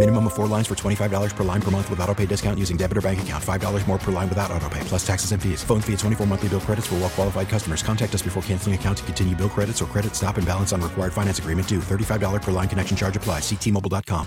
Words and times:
Minimum 0.00 0.28
of 0.28 0.32
four 0.32 0.46
lines 0.46 0.66
for 0.66 0.74
$25 0.74 1.36
per 1.36 1.44
line 1.44 1.60
per 1.60 1.70
month 1.70 1.90
with 1.90 2.00
auto 2.00 2.14
pay 2.14 2.24
discount 2.24 2.58
using 2.58 2.78
debit 2.78 2.96
or 2.96 3.02
bank 3.02 3.20
account. 3.20 3.44
$5 3.44 3.86
more 3.86 3.98
per 3.98 4.10
line 4.10 4.30
without 4.30 4.50
auto 4.50 4.66
pay, 4.70 4.80
plus 4.84 5.06
taxes 5.06 5.32
and 5.32 5.42
fees. 5.42 5.62
Phone 5.62 5.82
fee 5.82 5.92
at 5.92 5.98
24 5.98 6.26
monthly 6.26 6.48
bill 6.48 6.60
credits 6.60 6.86
for 6.86 6.94
well 6.94 7.10
qualified 7.10 7.50
customers. 7.50 7.82
Contact 7.82 8.14
us 8.14 8.22
before 8.22 8.42
canceling 8.44 8.74
account 8.74 8.96
to 8.96 9.04
continue 9.04 9.36
bill 9.36 9.50
credits 9.50 9.82
or 9.82 9.84
credit 9.84 10.14
stop 10.14 10.38
and 10.38 10.46
balance 10.46 10.72
on 10.72 10.80
required 10.80 11.12
finance 11.12 11.38
agreement 11.38 11.68
due. 11.68 11.80
$35 11.80 12.40
per 12.40 12.50
line 12.50 12.66
connection 12.66 12.96
charge 12.96 13.14
apply. 13.14 13.40
Ctmobile.com. 13.40 14.26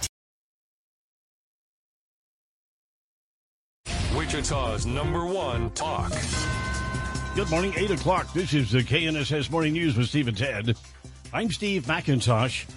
Wichita's 4.16 4.86
number 4.86 5.26
one 5.26 5.72
talk. 5.72 6.14
Good 7.34 7.50
morning, 7.50 7.74
8 7.76 7.90
o'clock. 7.90 8.32
This 8.32 8.54
is 8.54 8.70
the 8.70 8.84
KNSS 8.84 9.50
Morning 9.50 9.74
News 9.74 9.98
with 9.98 10.08
Steve 10.08 10.28
and 10.28 10.38
Ted. 10.38 10.78
I'm 11.34 11.50
Steve 11.50 11.86
McIntosh. 11.88 12.68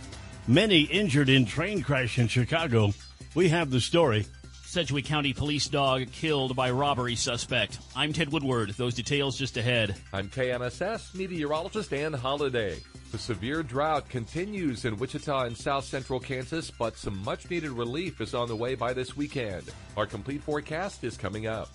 Many 0.48 0.82
injured 0.82 1.28
in 1.28 1.44
train 1.44 1.82
crash 1.82 2.20
in 2.20 2.28
Chicago. 2.28 2.92
We 3.34 3.48
have 3.48 3.68
the 3.68 3.80
story. 3.80 4.26
Sedgwick 4.64 5.04
County 5.04 5.32
police 5.32 5.66
dog 5.66 6.12
killed 6.12 6.54
by 6.54 6.70
robbery 6.70 7.16
suspect. 7.16 7.80
I'm 7.96 8.12
Ted 8.12 8.30
Woodward. 8.30 8.70
Those 8.70 8.94
details 8.94 9.36
just 9.36 9.56
ahead. 9.56 9.96
I'm 10.12 10.28
KNSS 10.28 11.16
meteorologist 11.16 11.90
Dan 11.90 12.12
Holliday. 12.12 12.78
The 13.10 13.18
severe 13.18 13.64
drought 13.64 14.08
continues 14.08 14.84
in 14.84 14.98
Wichita 14.98 15.46
and 15.46 15.56
south 15.56 15.84
central 15.84 16.20
Kansas, 16.20 16.70
but 16.70 16.96
some 16.96 17.24
much 17.24 17.50
needed 17.50 17.70
relief 17.70 18.20
is 18.20 18.32
on 18.32 18.46
the 18.46 18.54
way 18.54 18.76
by 18.76 18.92
this 18.92 19.16
weekend. 19.16 19.64
Our 19.96 20.06
complete 20.06 20.44
forecast 20.44 21.02
is 21.02 21.16
coming 21.16 21.48
up. 21.48 21.70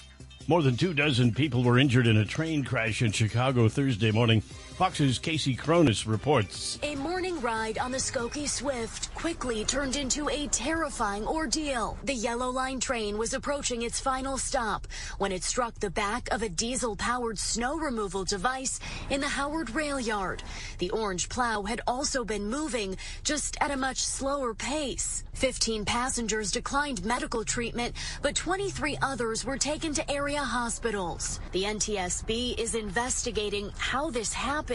More 0.48 0.62
than 0.62 0.78
two 0.78 0.94
dozen 0.94 1.34
people 1.34 1.64
were 1.64 1.78
injured 1.78 2.08
in 2.08 2.18
a 2.18 2.26
train 2.26 2.64
crash 2.64 3.02
in 3.02 3.12
Chicago 3.12 3.68
Thursday 3.68 4.12
morning. 4.12 4.42
Fox's 4.82 5.20
Casey 5.20 5.54
Cronus 5.54 6.08
reports. 6.08 6.80
A 6.82 6.96
morning 6.96 7.40
ride 7.40 7.78
on 7.78 7.92
the 7.92 8.00
Skokie 8.00 8.50
Swift 8.50 9.14
quickly 9.14 9.64
turned 9.64 9.96
into 9.96 10.28
a 10.28 10.48
terrifying 10.48 11.24
ordeal. 11.28 12.00
The 12.04 12.16
Yellow 12.16 12.50
Line 12.50 12.80
train 12.80 13.20
was 13.20 13.36
approaching 13.36 13.84
its 13.84 14.00
final 14.00 14.40
stop 14.40 14.88
when 15.20 15.32
it 15.32 15.44
struck 15.44 15.76
the 15.76 15.92
back 15.92 16.28
of 16.32 16.42
a 16.42 16.50
diesel 16.50 16.96
powered 16.96 17.38
snow 17.38 17.78
removal 17.78 18.24
device 18.24 18.80
in 19.12 19.22
the 19.22 19.28
Howard 19.28 19.70
Rail 19.76 20.00
Yard. 20.00 20.42
The 20.80 20.90
orange 20.90 21.30
plow 21.30 21.62
had 21.62 21.82
also 21.86 22.26
been 22.26 22.50
moving, 22.50 22.98
just 23.24 23.58
at 23.62 23.70
a 23.70 23.78
much 23.78 24.00
slower 24.00 24.56
pace. 24.56 25.24
15 25.34 25.86
passengers 25.86 26.52
declined 26.52 27.06
medical 27.06 27.44
treatment, 27.44 27.96
but 28.24 28.36
23 28.36 28.98
others 29.04 29.46
were 29.46 29.58
taken 29.58 29.94
to 29.94 30.12
area 30.12 30.42
hospitals. 30.42 31.40
The 31.52 31.64
NTSB 31.64 32.60
is 32.60 32.74
investigating 32.76 33.72
how 33.78 34.10
this 34.10 34.34
happened, 34.34 34.71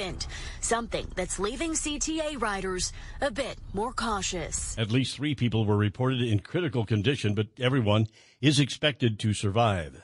something 0.61 1.07
that's 1.15 1.39
leaving 1.39 1.73
CTA 1.73 2.41
riders 2.41 2.93
a 3.21 3.31
bit 3.31 3.59
more 3.73 3.93
cautious. 3.93 4.77
At 4.79 4.91
least 4.91 5.17
three 5.17 5.35
people 5.35 5.65
were 5.65 5.77
reported 5.77 6.21
in 6.21 6.41
critical 6.41 6.85
condition, 6.85 7.35
but 7.35 7.49
everyone 7.59 8.09
is 8.41 8.61
expected 8.61 9.19
to 9.21 9.33
survive. 9.33 10.03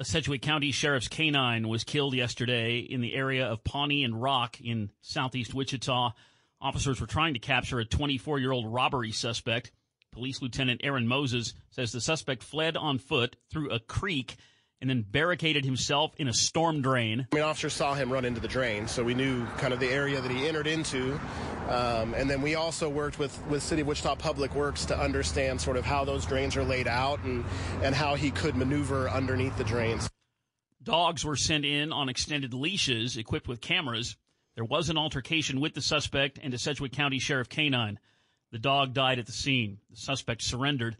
A 0.00 0.04
Sedgwick 0.04 0.42
County 0.42 0.70
Sheriff's 0.70 1.08
canine 1.08 1.68
was 1.68 1.84
killed 1.84 2.14
yesterday 2.14 2.78
in 2.78 3.00
the 3.00 3.14
area 3.14 3.46
of 3.46 3.64
Pawnee 3.64 4.04
and 4.04 4.20
Rock 4.22 4.60
in 4.60 4.90
southeast 5.00 5.54
Wichita. 5.54 6.12
Officers 6.60 7.00
were 7.00 7.06
trying 7.06 7.34
to 7.34 7.40
capture 7.40 7.80
a 7.80 7.84
24 7.84 8.38
year 8.38 8.52
old 8.52 8.72
robbery 8.72 9.12
suspect. 9.12 9.72
Police 10.12 10.40
Lieutenant 10.40 10.80
Aaron 10.84 11.06
Moses 11.06 11.54
says 11.70 11.92
the 11.92 12.00
suspect 12.00 12.42
fled 12.42 12.76
on 12.76 12.98
foot 12.98 13.36
through 13.50 13.70
a 13.70 13.80
creek 13.80 14.36
and 14.80 14.88
then 14.88 15.02
barricaded 15.02 15.64
himself 15.64 16.12
in 16.18 16.28
a 16.28 16.32
storm 16.32 16.82
drain. 16.82 17.26
I 17.32 17.36
mean, 17.36 17.44
officers 17.44 17.72
saw 17.72 17.94
him 17.94 18.12
run 18.12 18.24
into 18.24 18.40
the 18.40 18.48
drain, 18.48 18.86
so 18.86 19.02
we 19.02 19.14
knew 19.14 19.44
kind 19.58 19.72
of 19.72 19.80
the 19.80 19.88
area 19.88 20.20
that 20.20 20.30
he 20.30 20.46
entered 20.46 20.66
into. 20.66 21.18
Um, 21.68 22.14
and 22.14 22.30
then 22.30 22.42
we 22.42 22.54
also 22.54 22.88
worked 22.88 23.18
with, 23.18 23.36
with 23.46 23.62
City 23.62 23.82
of 23.82 23.88
Wichita 23.88 24.14
Public 24.16 24.54
Works 24.54 24.84
to 24.86 24.98
understand 24.98 25.60
sort 25.60 25.76
of 25.76 25.84
how 25.84 26.04
those 26.04 26.24
drains 26.24 26.56
are 26.56 26.64
laid 26.64 26.86
out 26.86 27.22
and, 27.24 27.44
and 27.82 27.94
how 27.94 28.14
he 28.14 28.30
could 28.30 28.56
maneuver 28.56 29.08
underneath 29.10 29.56
the 29.58 29.64
drains. 29.64 30.08
Dogs 30.82 31.24
were 31.24 31.36
sent 31.36 31.64
in 31.64 31.92
on 31.92 32.08
extended 32.08 32.54
leashes 32.54 33.16
equipped 33.16 33.48
with 33.48 33.60
cameras. 33.60 34.16
There 34.54 34.64
was 34.64 34.88
an 34.88 34.96
altercation 34.96 35.60
with 35.60 35.74
the 35.74 35.82
suspect 35.82 36.38
and 36.42 36.54
a 36.54 36.58
Sedgwick 36.58 36.92
County 36.92 37.18
Sheriff 37.18 37.48
canine. 37.48 37.98
The 38.50 38.58
dog 38.58 38.94
died 38.94 39.18
at 39.18 39.26
the 39.26 39.32
scene. 39.32 39.78
The 39.90 39.96
suspect 39.96 40.40
surrendered. 40.42 40.96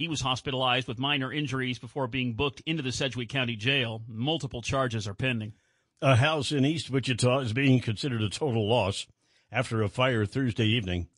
He 0.00 0.08
was 0.08 0.22
hospitalized 0.22 0.88
with 0.88 0.98
minor 0.98 1.30
injuries 1.30 1.78
before 1.78 2.06
being 2.06 2.32
booked 2.32 2.62
into 2.64 2.82
the 2.82 2.90
Sedgwick 2.90 3.28
County 3.28 3.54
Jail. 3.54 4.00
Multiple 4.08 4.62
charges 4.62 5.06
are 5.06 5.12
pending. 5.12 5.52
A 6.00 6.16
house 6.16 6.52
in 6.52 6.64
East 6.64 6.88
Wichita 6.88 7.40
is 7.40 7.52
being 7.52 7.80
considered 7.80 8.22
a 8.22 8.30
total 8.30 8.66
loss 8.66 9.06
after 9.52 9.82
a 9.82 9.90
fire 9.90 10.24
Thursday 10.24 10.64
evening. 10.64 11.08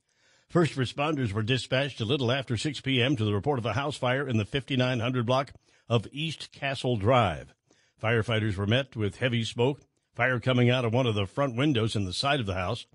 First 0.48 0.75
responders 0.75 1.32
were 1.32 1.44
dispatched 1.44 2.00
a 2.00 2.04
little 2.04 2.32
after 2.32 2.56
6 2.56 2.81
p.m. 2.81 3.15
to 3.15 3.25
the 3.25 3.32
report 3.32 3.60
of 3.60 3.66
a 3.66 3.75
house 3.75 3.97
fire 3.97 4.26
in 4.26 4.37
the 4.37 4.44
5900 4.44 5.25
block 5.25 5.53
of 5.88 6.09
East 6.10 6.50
Castle 6.50 6.97
Drive. 6.97 7.54
Firefighters 8.03 8.56
were 8.56 8.66
met 8.66 8.97
with 8.97 9.19
heavy 9.19 9.44
smoke, 9.44 9.82
fire 10.12 10.41
coming 10.41 10.71
out 10.71 10.84
of 10.84 10.92
one 10.92 11.06
of 11.06 11.15
the 11.15 11.26
front 11.26 11.54
windows 11.54 11.94
in 11.94 12.04
the 12.04 12.12
side 12.12 12.41
of 12.41 12.47
the 12.47 12.54
house. 12.54 12.87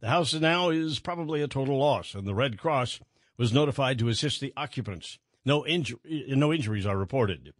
The 0.00 0.08
house 0.08 0.34
now 0.34 0.68
is 0.68 0.98
probably 0.98 1.40
a 1.40 1.48
total 1.48 1.78
loss, 1.78 2.14
and 2.14 2.26
the 2.26 2.34
Red 2.34 2.58
Cross 2.58 3.00
was 3.38 3.54
notified 3.54 3.98
to 4.00 4.10
assist 4.10 4.42
the 4.42 4.52
occupants. 4.54 5.18
No, 5.50 5.62
inju- 5.62 5.98
eh, 6.08 6.32
no 6.36 6.52
injuries 6.52 6.86
are 6.86 6.96
reported. 6.96 7.52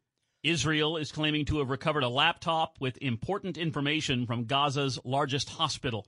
Israel 0.45 0.97
is 0.97 1.11
claiming 1.11 1.45
to 1.47 1.59
have 1.59 1.71
recovered 1.71 2.05
a 2.05 2.09
laptop 2.09 2.77
with 2.79 2.97
important 2.99 3.59
information 3.59 4.27
from 4.27 4.45
Gaza's 4.45 5.01
largest 5.05 5.49
hospital. 5.49 6.07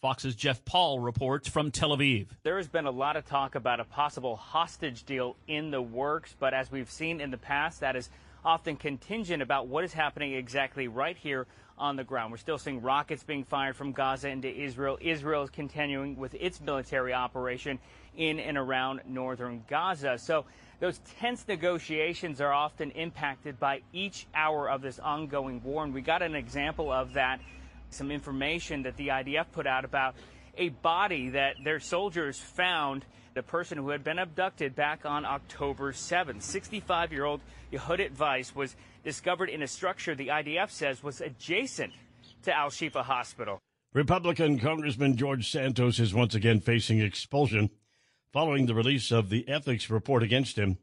Fox's 0.00 0.36
Jeff 0.36 0.64
Paul 0.64 1.00
reports 1.00 1.48
from 1.48 1.72
Tel 1.72 1.90
Aviv. 1.90 2.28
There 2.44 2.56
has 2.56 2.68
been 2.68 2.86
a 2.86 2.90
lot 2.92 3.16
of 3.16 3.26
talk 3.26 3.56
about 3.56 3.80
a 3.80 3.84
possible 3.84 4.36
hostage 4.36 5.02
deal 5.02 5.34
in 5.48 5.72
the 5.72 5.82
works, 5.82 6.36
but 6.38 6.54
as 6.54 6.70
we've 6.70 6.88
seen 6.88 7.20
in 7.20 7.32
the 7.32 7.36
past, 7.36 7.80
that 7.80 7.96
is 7.96 8.10
often 8.44 8.76
contingent 8.76 9.42
about 9.42 9.66
what 9.66 9.82
is 9.82 9.92
happening 9.92 10.34
exactly 10.34 10.86
right 10.86 11.16
here 11.16 11.48
on 11.76 11.96
the 11.96 12.04
ground. 12.04 12.30
We're 12.30 12.38
still 12.38 12.58
seeing 12.58 12.80
rockets 12.80 13.24
being 13.24 13.42
fired 13.42 13.74
from 13.74 13.90
Gaza 13.90 14.28
into 14.28 14.48
Israel. 14.48 14.98
Israel 15.00 15.42
is 15.42 15.50
continuing 15.50 16.16
with 16.16 16.34
its 16.34 16.60
military 16.60 17.12
operation 17.12 17.80
in 18.16 18.38
and 18.38 18.56
around 18.56 19.00
northern 19.08 19.64
Gaza. 19.68 20.16
So 20.18 20.44
those 20.84 21.00
tense 21.18 21.48
negotiations 21.48 22.42
are 22.42 22.52
often 22.52 22.90
impacted 22.90 23.58
by 23.58 23.80
each 23.94 24.26
hour 24.34 24.68
of 24.68 24.82
this 24.82 24.98
ongoing 24.98 25.62
war. 25.64 25.82
And 25.82 25.94
we 25.94 26.02
got 26.02 26.20
an 26.20 26.34
example 26.34 26.92
of 26.92 27.14
that, 27.14 27.40
some 27.88 28.10
information 28.10 28.82
that 28.82 28.94
the 28.98 29.08
IDF 29.08 29.46
put 29.50 29.66
out 29.66 29.86
about 29.86 30.14
a 30.58 30.68
body 30.68 31.30
that 31.30 31.54
their 31.64 31.80
soldiers 31.80 32.38
found, 32.38 33.06
the 33.32 33.42
person 33.42 33.78
who 33.78 33.88
had 33.88 34.04
been 34.04 34.18
abducted 34.18 34.76
back 34.76 35.06
on 35.06 35.24
October 35.24 35.92
7th. 35.92 36.42
65 36.42 37.12
year 37.12 37.24
old 37.24 37.40
Yehudit 37.72 38.18
Weiss 38.18 38.54
was 38.54 38.76
discovered 39.02 39.48
in 39.48 39.62
a 39.62 39.66
structure 39.66 40.14
the 40.14 40.28
IDF 40.28 40.68
says 40.68 41.02
was 41.02 41.22
adjacent 41.22 41.94
to 42.42 42.54
Al 42.54 42.68
Shifa 42.68 43.04
Hospital. 43.04 43.58
Republican 43.94 44.58
Congressman 44.58 45.16
George 45.16 45.50
Santos 45.50 45.98
is 45.98 46.12
once 46.12 46.34
again 46.34 46.60
facing 46.60 47.00
expulsion 47.00 47.70
following 48.34 48.66
the 48.66 48.74
release 48.74 49.12
of 49.12 49.30
the 49.30 49.48
ethics 49.48 49.88
report 49.88 50.20
against 50.20 50.58
him. 50.58 50.76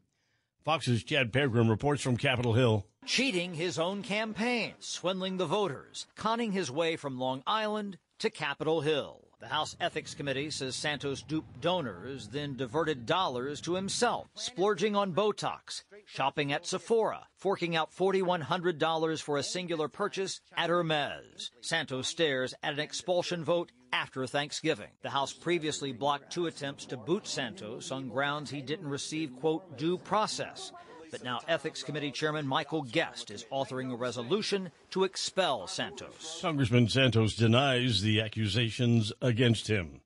Fox's 0.64 1.04
Chad 1.04 1.34
Pergram 1.34 1.70
reports 1.70 2.02
from 2.02 2.16
Capitol 2.16 2.54
Hill. 2.54 2.86
Cheating 3.06 3.56
his 3.56 3.78
own 3.78 4.04
campaign, 4.04 4.76
swindling 4.80 5.36
the 5.36 5.46
voters, 5.46 6.08
conning 6.16 6.54
his 6.54 6.72
way 6.72 6.96
from 6.96 7.20
Long 7.20 7.44
Island 7.46 7.98
to 8.20 8.30
Capitol 8.30 8.80
Hill. 8.80 9.28
The 9.42 9.48
House 9.48 9.76
Ethics 9.82 10.14
Committee 10.14 10.50
says 10.50 10.78
Santos 10.78 11.24
duped 11.24 11.60
donors, 11.60 12.30
then 12.30 12.56
diverted 12.56 13.06
dollars 13.06 13.60
to 13.62 13.74
himself, 13.74 14.28
splurging 14.36 14.96
on 14.96 15.14
Botox, 15.14 15.84
shopping 16.06 16.54
at 16.54 16.66
Sephora, 16.66 17.28
forking 17.36 17.76
out 17.76 17.92
$4,100 17.92 19.22
for 19.22 19.38
a 19.38 19.44
singular 19.44 19.90
purchase 19.90 20.40
at 20.56 20.70
Hermes. 20.70 21.52
Santos 21.60 22.08
stares 22.08 22.54
at 22.64 22.74
an 22.74 22.80
expulsion 22.80 23.44
vote 23.44 23.74
after 23.94 24.26
Thanksgiving. 24.26 24.90
The 25.02 25.10
House 25.10 25.34
previously 25.34 25.92
blocked 25.92 26.32
two 26.32 26.48
attempts 26.48 26.86
to 26.86 26.98
boot 26.98 27.28
Santos 27.28 27.92
on 27.92 28.10
grounds 28.10 28.50
he 28.50 28.62
didn't 28.62 28.88
receive, 28.88 29.36
quote, 29.40 29.78
due 29.78 29.98
process. 29.98 30.72
But 31.12 31.24
now 31.24 31.42
Ethics 31.48 31.84
Committee 31.84 32.12
Chairman 32.12 32.48
Michael 32.48 32.84
Guest 32.84 33.32
is 33.32 33.46
authoring 33.52 33.92
a 33.92 33.96
resolution 33.96 34.72
to 34.92 35.04
expel 35.04 35.68
Santos. 35.68 36.40
Congressman 36.42 36.88
Santos 36.88 37.36
denies 37.36 38.02
the 38.02 38.22
accusations 38.22 39.12
against 39.22 39.68
him. 39.68 40.02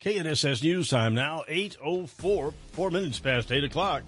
KNSS 0.00 0.62
News 0.62 0.90
Time 0.90 1.14
now, 1.14 1.42
8.04, 1.48 2.52
four 2.52 2.90
minutes 2.90 3.18
past 3.18 3.50
8 3.50 3.64
o'clock. 3.64 4.04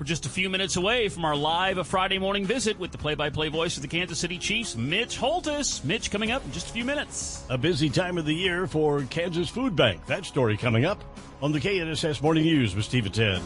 We're 0.00 0.06
just 0.06 0.24
a 0.24 0.30
few 0.30 0.48
minutes 0.48 0.76
away 0.76 1.10
from 1.10 1.26
our 1.26 1.36
live 1.36 1.86
Friday 1.86 2.18
morning 2.18 2.46
visit 2.46 2.78
with 2.78 2.90
the 2.90 2.96
play-by-play 2.96 3.48
voice 3.50 3.76
of 3.76 3.82
the 3.82 3.88
Kansas 3.88 4.18
City 4.18 4.38
Chiefs, 4.38 4.74
Mitch 4.74 5.18
Holthus. 5.18 5.84
Mitch 5.84 6.10
coming 6.10 6.30
up 6.30 6.42
in 6.42 6.52
just 6.52 6.70
a 6.70 6.72
few 6.72 6.86
minutes. 6.86 7.44
A 7.50 7.58
busy 7.58 7.90
time 7.90 8.16
of 8.16 8.24
the 8.24 8.32
year 8.32 8.66
for 8.66 9.02
Kansas 9.02 9.50
Food 9.50 9.76
Bank. 9.76 10.06
That 10.06 10.24
story 10.24 10.56
coming 10.56 10.86
up 10.86 11.04
on 11.42 11.52
the 11.52 11.60
KNSS 11.60 12.22
Morning 12.22 12.44
News 12.44 12.74
with 12.74 12.86
Steve 12.86 13.12
Ted. 13.12 13.42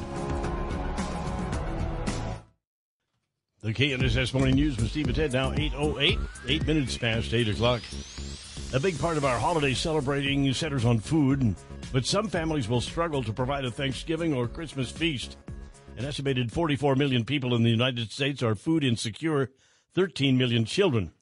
The 3.62 3.74
KNSS 3.74 4.32
Morning 4.32 4.54
News 4.54 4.76
with 4.76 4.90
Steve 4.90 5.12
Ted 5.12 5.32
now 5.32 5.50
8.08, 5.50 6.20
eight 6.46 6.66
minutes 6.68 6.96
past 6.96 7.34
8 7.34 7.48
o'clock. 7.48 7.82
A 8.72 8.78
big 8.78 8.96
part 9.00 9.16
of 9.16 9.24
our 9.24 9.40
holiday 9.40 9.74
celebrating 9.74 10.52
centers 10.54 10.84
on 10.84 11.00
food, 11.00 11.56
but 11.92 12.06
some 12.06 12.28
families 12.28 12.68
will 12.68 12.80
struggle 12.80 13.24
to 13.24 13.32
provide 13.32 13.64
a 13.64 13.72
Thanksgiving 13.72 14.32
or 14.32 14.46
Christmas 14.46 14.88
feast. 14.88 15.36
An 15.96 16.04
estimated 16.04 16.50
44 16.50 16.96
million 16.96 17.24
people 17.24 17.54
in 17.54 17.62
the 17.62 17.70
United 17.70 18.10
States 18.10 18.42
are 18.42 18.56
food 18.56 18.82
insecure, 18.82 19.52
13 19.94 20.36
million 20.36 20.64
children. 20.64 21.12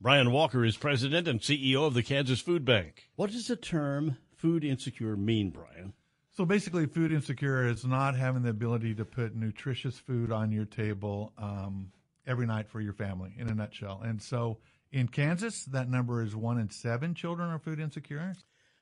Brian 0.00 0.30
Walker 0.30 0.64
is 0.64 0.76
president 0.76 1.26
and 1.26 1.40
CEO 1.40 1.84
of 1.84 1.94
the 1.94 2.02
Kansas 2.04 2.40
Food 2.40 2.64
Bank. 2.64 3.08
What 3.16 3.32
does 3.32 3.48
the 3.48 3.56
term 3.56 4.18
food 4.36 4.62
insecure 4.62 5.16
mean, 5.16 5.50
Brian? 5.50 5.94
So 6.30 6.44
basically, 6.44 6.86
food 6.86 7.10
insecure 7.10 7.66
is 7.66 7.84
not 7.84 8.14
having 8.14 8.42
the 8.42 8.50
ability 8.50 8.94
to 8.94 9.04
put 9.04 9.34
nutritious 9.34 9.98
food 9.98 10.30
on 10.30 10.52
your 10.52 10.64
table 10.64 11.32
um, 11.36 11.90
every 12.24 12.46
night 12.46 12.68
for 12.68 12.80
your 12.80 12.92
family, 12.92 13.34
in 13.36 13.48
a 13.48 13.54
nutshell. 13.54 14.00
And 14.04 14.22
so 14.22 14.58
in 14.92 15.08
Kansas, 15.08 15.64
that 15.64 15.90
number 15.90 16.22
is 16.22 16.36
one 16.36 16.58
in 16.58 16.70
seven 16.70 17.16
children 17.16 17.50
are 17.50 17.58
food 17.58 17.80
insecure. 17.80 18.34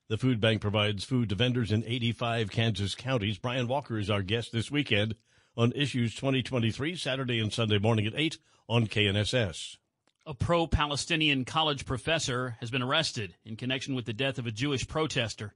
The 0.09 0.19
food 0.19 0.43
bank 0.43 0.61
provides 0.61 1.05
food 1.05 1.31
to 1.31 1.35
vendors 1.35 1.73
in 1.73 1.85
85 1.87 2.51
Kansas 2.51 2.95
counties. 2.95 3.39
Brian 3.39 3.67
Walker 3.67 3.99
is 3.99 4.11
our 4.11 4.23
guest 4.23 4.53
this 4.53 4.71
weekend 4.71 5.15
on 5.59 5.73
Issues 5.75 6.15
2023, 6.15 6.95
Saturday 6.95 7.41
and 7.41 7.53
Sunday 7.53 7.79
morning 7.79 8.07
at 8.07 8.13
8 8.17 8.39
on 8.69 8.87
KNSS. 8.87 9.77
A 10.25 10.33
pro 10.33 10.69
Palestinian 10.69 11.45
college 11.45 11.85
professor 11.85 12.57
has 12.61 12.71
been 12.71 12.83
arrested 12.83 13.35
in 13.45 13.57
connection 13.57 13.97
with 13.97 14.05
the 14.05 14.13
death 14.13 14.39
of 14.39 14.47
a 14.47 14.53
Jewish 14.53 14.87
protester. 14.87 15.55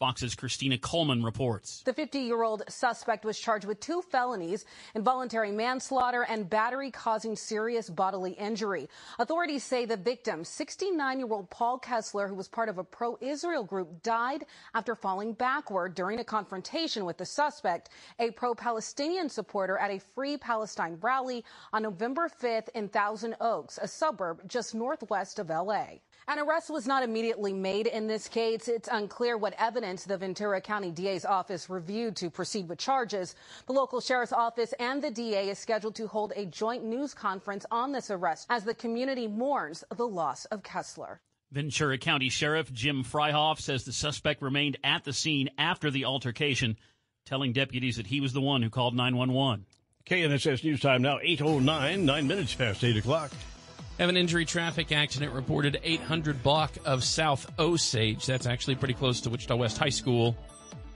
Fox's 0.00 0.34
Christina 0.34 0.78
Coleman 0.78 1.22
reports. 1.22 1.82
The 1.82 1.92
50 1.92 2.20
year 2.20 2.42
old 2.42 2.62
suspect 2.70 3.22
was 3.26 3.38
charged 3.38 3.66
with 3.66 3.80
two 3.80 4.00
felonies 4.00 4.64
involuntary 4.94 5.52
manslaughter 5.52 6.22
and 6.22 6.48
battery 6.48 6.90
causing 6.90 7.36
serious 7.36 7.90
bodily 7.90 8.32
injury. 8.32 8.88
Authorities 9.18 9.62
say 9.62 9.84
the 9.84 9.98
victim, 9.98 10.42
69 10.42 11.18
year 11.18 11.28
old 11.30 11.50
Paul 11.50 11.78
Kessler, 11.78 12.28
who 12.28 12.34
was 12.34 12.48
part 12.48 12.70
of 12.70 12.78
a 12.78 12.84
pro 12.84 13.18
Israel 13.20 13.62
group, 13.62 14.02
died 14.02 14.46
after 14.74 14.94
falling 14.94 15.34
backward 15.34 15.94
during 15.94 16.18
a 16.18 16.24
confrontation 16.24 17.04
with 17.04 17.18
the 17.18 17.26
suspect, 17.26 17.90
a 18.18 18.30
pro 18.30 18.54
Palestinian 18.54 19.28
supporter 19.28 19.76
at 19.76 19.90
a 19.90 20.00
Free 20.00 20.38
Palestine 20.38 20.96
rally 21.02 21.44
on 21.74 21.82
November 21.82 22.26
5th 22.26 22.70
in 22.74 22.88
Thousand 22.88 23.36
Oaks, 23.38 23.78
a 23.82 23.86
suburb 23.86 24.48
just 24.48 24.74
northwest 24.74 25.38
of 25.38 25.50
LA. 25.50 25.98
An 26.28 26.38
arrest 26.38 26.70
was 26.70 26.86
not 26.86 27.02
immediately 27.02 27.52
made 27.52 27.86
in 27.86 28.06
this 28.06 28.28
case. 28.28 28.68
It's 28.68 28.88
unclear 28.90 29.36
what 29.36 29.54
evidence 29.58 30.04
the 30.04 30.16
Ventura 30.16 30.60
County 30.60 30.90
DA's 30.90 31.24
office 31.24 31.68
reviewed 31.68 32.14
to 32.16 32.30
proceed 32.30 32.68
with 32.68 32.78
charges. 32.78 33.34
The 33.66 33.72
local 33.72 34.00
sheriff's 34.00 34.32
office 34.32 34.72
and 34.78 35.02
the 35.02 35.10
DA 35.10 35.48
is 35.48 35.58
scheduled 35.58 35.96
to 35.96 36.06
hold 36.06 36.32
a 36.36 36.46
joint 36.46 36.84
news 36.84 37.14
conference 37.14 37.66
on 37.70 37.92
this 37.92 38.10
arrest 38.10 38.46
as 38.50 38.64
the 38.64 38.74
community 38.74 39.26
mourns 39.26 39.82
the 39.96 40.06
loss 40.06 40.44
of 40.46 40.62
Kessler. 40.62 41.20
Ventura 41.50 41.98
County 41.98 42.28
Sheriff 42.28 42.72
Jim 42.72 43.02
Fryhoff 43.02 43.58
says 43.58 43.84
the 43.84 43.92
suspect 43.92 44.40
remained 44.40 44.76
at 44.84 45.02
the 45.02 45.12
scene 45.12 45.50
after 45.58 45.90
the 45.90 46.04
altercation, 46.04 46.76
telling 47.24 47.52
deputies 47.52 47.96
that 47.96 48.06
he 48.06 48.20
was 48.20 48.32
the 48.32 48.40
one 48.40 48.62
who 48.62 48.70
called 48.70 48.94
911. 48.94 49.66
KNSS 50.06 50.62
News 50.62 50.80
Time 50.80 51.02
now 51.02 51.18
8.09, 51.18 52.00
nine 52.00 52.26
minutes 52.28 52.54
past 52.54 52.84
8 52.84 52.96
o'clock. 52.98 53.32
Have 54.00 54.08
an 54.08 54.16
injury 54.16 54.46
traffic 54.46 54.92
accident 54.92 55.34
reported 55.34 55.78
800 55.84 56.42
block 56.42 56.72
of 56.86 57.04
South 57.04 57.52
Osage. 57.58 58.24
That's 58.24 58.46
actually 58.46 58.76
pretty 58.76 58.94
close 58.94 59.20
to 59.20 59.28
Wichita 59.28 59.54
West 59.54 59.76
High 59.76 59.90
School. 59.90 60.38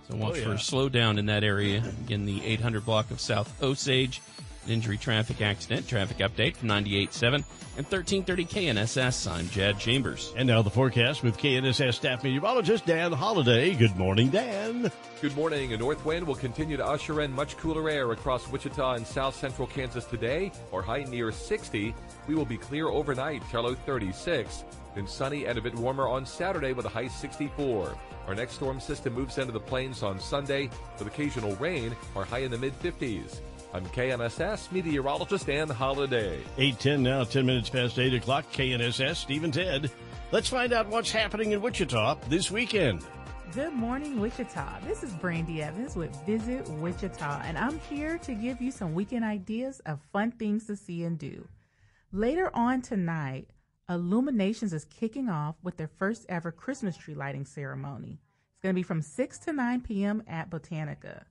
So 0.09 0.17
watch 0.17 0.37
oh, 0.37 0.39
yeah. 0.39 0.45
for 0.45 0.53
a 0.53 0.55
slowdown 0.55 1.19
in 1.19 1.27
that 1.27 1.45
area. 1.45 1.85
Again, 2.07 2.25
the 2.25 2.43
800 2.43 2.87
block 2.87 3.11
of 3.11 3.21
South 3.21 3.63
Osage. 3.63 4.23
An 4.65 4.71
injury 4.71 4.97
traffic 4.97 5.43
accident. 5.43 5.87
Traffic 5.87 6.17
update 6.17 6.57
from 6.57 6.71
98.7 6.71 7.35
and 7.77 7.87
1330 7.87 8.45
KNSS. 8.47 9.31
I'm 9.31 9.51
Jad 9.51 9.79
Chambers. 9.79 10.33
And 10.35 10.49
now 10.49 10.63
the 10.63 10.71
forecast 10.71 11.23
with 11.23 11.37
KNSS 11.37 11.93
staff 11.93 12.25
meteorologist 12.25 12.87
Dan 12.87 13.13
Holliday. 13.13 13.75
Good 13.75 13.97
morning, 13.97 14.31
Dan. 14.31 14.91
Good 15.21 15.37
morning. 15.37 15.75
A 15.75 15.77
north 15.77 16.03
wind 16.07 16.27
will 16.27 16.37
continue 16.37 16.79
to 16.79 16.87
usher 16.87 17.21
in 17.21 17.33
much 17.33 17.59
cooler 17.59 17.91
air 17.91 18.13
across 18.13 18.49
Wichita 18.49 18.95
and 18.95 19.07
south 19.07 19.37
central 19.37 19.69
Kansas 19.69 20.07
today. 20.07 20.53
or 20.73 20.81
high 20.81 21.03
near 21.03 21.31
60. 21.31 21.95
We 22.27 22.35
will 22.35 22.45
be 22.45 22.57
clear 22.57 22.89
overnight, 22.89 23.43
low 23.53 23.75
36. 23.75 24.65
Then 24.95 25.07
sunny 25.07 25.47
and 25.47 25.59
a 25.59 25.63
bit 25.63 25.75
warmer 25.75 26.09
on 26.09 26.25
Saturday 26.25 26.73
with 26.73 26.87
a 26.87 26.89
high 26.89 27.09
64. 27.09 27.97
Our 28.27 28.35
next 28.35 28.55
storm 28.55 28.81
system 28.81 29.13
moves 29.13 29.39
into 29.39 29.53
the 29.53 29.61
plains 29.61 30.03
on 30.03 30.19
Sunday 30.19 30.71
with 30.99 31.07
occasional 31.07 31.57
rain, 31.57 31.95
our 32.17 32.25
high 32.25 32.39
in 32.39 32.51
the 32.51 32.59
mid 32.59 32.79
50s. 32.81 33.41
I'm 33.75 33.85
KNSS 33.87 34.71
meteorologist 34.71 35.47
Dan 35.47 35.69
Holliday. 35.69 36.39
810 36.57 37.03
now, 37.03 37.25
10 37.25 37.45
minutes 37.45 37.69
past 37.69 37.99
8 37.99 38.15
o'clock. 38.15 38.45
KNSS, 38.53 39.17
Steve 39.17 39.43
and 39.43 39.53
Ted. 39.53 39.91
Let's 40.31 40.49
find 40.49 40.73
out 40.73 40.89
what's 40.89 41.11
happening 41.11 41.53
in 41.53 41.61
Wichita 41.61 42.17
this 42.29 42.51
weekend. 42.51 43.05
Good 43.53 43.73
morning, 43.73 44.21
Wichita. 44.21 44.81
This 44.85 45.03
is 45.03 45.13
Brandy 45.13 45.63
Evans 45.63 45.97
with 45.97 46.15
Visit 46.25 46.69
Wichita, 46.69 47.43
and 47.45 47.59
I'm 47.59 47.79
here 47.81 48.19
to 48.19 48.35
give 48.35 48.61
you 48.61 48.71
some 48.71 48.95
weekend 48.95 49.25
ideas 49.25 49.81
of 49.87 50.01
fun 50.13 50.31
things 50.33 50.67
to 50.67 50.77
see 50.77 51.05
and 51.05 51.19
do. 51.19 51.47
Later 52.15 52.49
on 52.55 52.81
tonight, 52.81 53.51
Illuminations 53.91 54.73
is 54.73 54.85
kicking 54.85 55.29
off 55.29 55.57
with 55.65 55.77
their 55.77 55.89
first 55.89 56.25
ever 56.29 56.53
Christmas 56.53 56.97
tree 56.97 57.17
lighting 57.17 57.45
ceremony. 57.45 58.21
It's 58.53 58.63
going 58.63 58.73
to 58.73 58.79
be 58.79 58.85
from 58.85 59.03
6 59.03 59.39
to 59.39 59.53
9 59.53 59.81
p.m. 59.81 60.23
at 60.29 60.49
Botanica. 60.49 61.25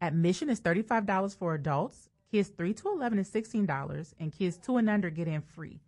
Admission 0.00 0.50
is 0.50 0.60
$35 0.60 1.36
for 1.36 1.54
adults. 1.54 2.08
Kids 2.32 2.48
3 2.48 2.74
to 2.74 2.88
11 2.88 3.20
is 3.20 3.30
$16, 3.30 4.14
and 4.18 4.32
kids 4.32 4.56
2 4.56 4.78
and 4.78 4.90
under 4.90 5.08
get 5.08 5.28
in 5.28 5.40
free. 5.40 5.78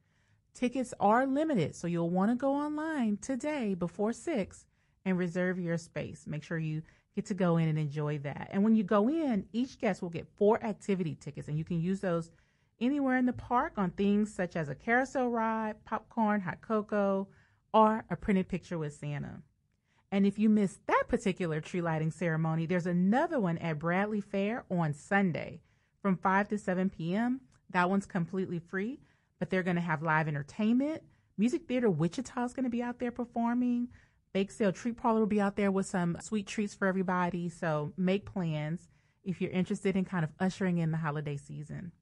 Tickets 0.55 0.95
are 1.01 1.27
limited, 1.27 1.75
so 1.75 1.89
you'll 1.89 2.09
want 2.09 2.31
to 2.31 2.37
go 2.37 2.55
online 2.55 3.17
today 3.17 3.75
before 3.75 4.13
6 4.13 4.65
and 5.05 5.19
reserve 5.19 5.59
your 5.59 5.77
space. 5.77 6.25
Make 6.25 6.45
sure 6.45 6.57
you 6.57 6.83
get 7.17 7.27
to 7.27 7.35
go 7.35 7.57
in 7.57 7.67
and 7.67 7.81
enjoy 7.81 8.19
that. 8.19 8.51
And 8.53 8.63
when 8.63 8.77
you 8.77 8.85
go 8.85 9.09
in, 9.09 9.49
each 9.53 9.81
guest 9.81 10.03
will 10.03 10.09
get 10.09 10.29
four 10.37 10.63
activity 10.63 11.17
tickets, 11.17 11.49
and 11.49 11.59
you 11.59 11.65
can 11.65 11.81
use 11.81 11.99
those 11.99 12.31
anywhere 12.81 13.17
in 13.17 13.27
the 13.27 13.33
park 13.33 13.75
on 13.77 13.91
things 13.91 14.35
such 14.35 14.57
as 14.57 14.69
a 14.69 14.75
carousel 14.75 15.29
ride, 15.29 15.85
popcorn, 15.85 16.41
hot 16.41 16.61
cocoa, 16.61 17.29
or 17.73 18.05
a 18.11 18.17
printed 18.17 18.49
picture 18.49 18.79
with 18.79 18.95
Santa. 18.95 19.43
And 20.13 20.27
if 20.27 20.39
you 20.39 20.49
missed 20.49 20.87
that 20.87 21.05
particular 21.09 21.61
tree 21.61 21.81
lighting 21.81 22.11
ceremony, 22.11 22.67
there's 22.67 22.87
another 22.87 23.41
one 23.41 23.59
at 23.59 23.79
Bradley 23.79 24.21
Fair 24.21 24.65
on 24.71 24.95
Sunday 24.95 25.61
from 26.01 26.17
5 26.17 26.49
to 26.49 26.59
7 26.59 26.91
p.m. 26.91 27.41
That 27.71 27.91
one's 27.91 28.07
completely 28.07 28.59
free, 28.59 29.01
but 29.39 29.51
they're 29.51 29.63
going 29.63 29.77
to 29.77 29.83
have 29.83 30.03
live 30.03 30.29
entertainment. 30.29 31.03
Music 31.37 31.67
Theater 31.67 31.91
Wichita 31.91 32.45
is 32.45 32.55
going 32.55 32.65
to 32.65 32.71
be 32.71 32.83
out 32.83 32.99
there 32.99 33.11
performing. 33.11 33.89
Bake 34.33 34.51
Sale 34.51 34.73
Treat 34.73 34.97
Parlor 34.97 35.21
will 35.21 35.27
be 35.27 35.41
out 35.41 35.57
there 35.57 35.71
with 35.71 35.87
some 35.87 36.17
sweet 36.21 36.47
treats 36.47 36.75
for 36.75 36.87
everybody. 36.87 37.49
So 37.49 37.93
make 37.97 38.25
plans 38.27 38.89
if 39.25 39.41
you're 39.41 39.51
interested 39.51 39.97
in 39.97 40.05
kind 40.05 40.25
of 40.25 40.31
ushering 40.39 40.79
in 40.79 40.93
the 40.93 40.99
holiday 40.99 41.37
season. 41.37 41.93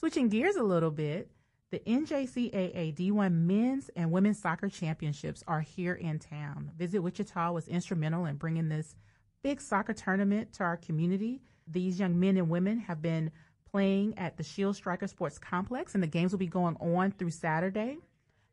Switching 0.00 0.30
gears 0.30 0.56
a 0.56 0.62
little 0.62 0.90
bit, 0.90 1.30
the 1.70 1.78
NJCAA 1.80 2.94
D1 2.94 3.34
men's 3.34 3.90
and 3.94 4.10
women's 4.10 4.40
soccer 4.40 4.70
championships 4.70 5.44
are 5.46 5.60
here 5.60 5.92
in 5.92 6.18
town. 6.18 6.70
Visit 6.78 7.00
Wichita 7.00 7.52
was 7.52 7.68
instrumental 7.68 8.24
in 8.24 8.36
bringing 8.36 8.70
this 8.70 8.96
big 9.42 9.60
soccer 9.60 9.92
tournament 9.92 10.54
to 10.54 10.64
our 10.64 10.78
community. 10.78 11.42
These 11.68 12.00
young 12.00 12.18
men 12.18 12.38
and 12.38 12.48
women 12.48 12.78
have 12.78 13.02
been 13.02 13.30
playing 13.70 14.16
at 14.16 14.38
the 14.38 14.42
Shield 14.42 14.74
Striker 14.74 15.06
Sports 15.06 15.36
Complex, 15.36 15.92
and 15.92 16.02
the 16.02 16.06
games 16.06 16.32
will 16.32 16.38
be 16.38 16.46
going 16.46 16.76
on 16.76 17.12
through 17.12 17.32
Saturday. 17.32 17.98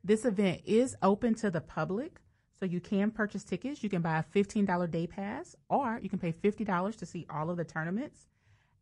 This 0.04 0.26
event 0.26 0.64
is 0.66 0.98
open 1.02 1.34
to 1.36 1.50
the 1.50 1.62
public, 1.62 2.20
so 2.60 2.66
you 2.66 2.82
can 2.82 3.10
purchase 3.10 3.46
tickets. 3.46 3.82
You 3.82 3.90
can 3.90 4.02
buy 4.02 4.18
a 4.18 4.38
$15 4.38 4.92
day 4.92 5.08
pass, 5.08 5.56
or 5.70 5.98
you 6.04 6.10
can 6.10 6.20
pay 6.20 6.34
$50 6.34 6.98
to 6.98 7.06
see 7.06 7.26
all 7.30 7.50
of 7.50 7.56
the 7.56 7.64
tournaments. 7.64 8.28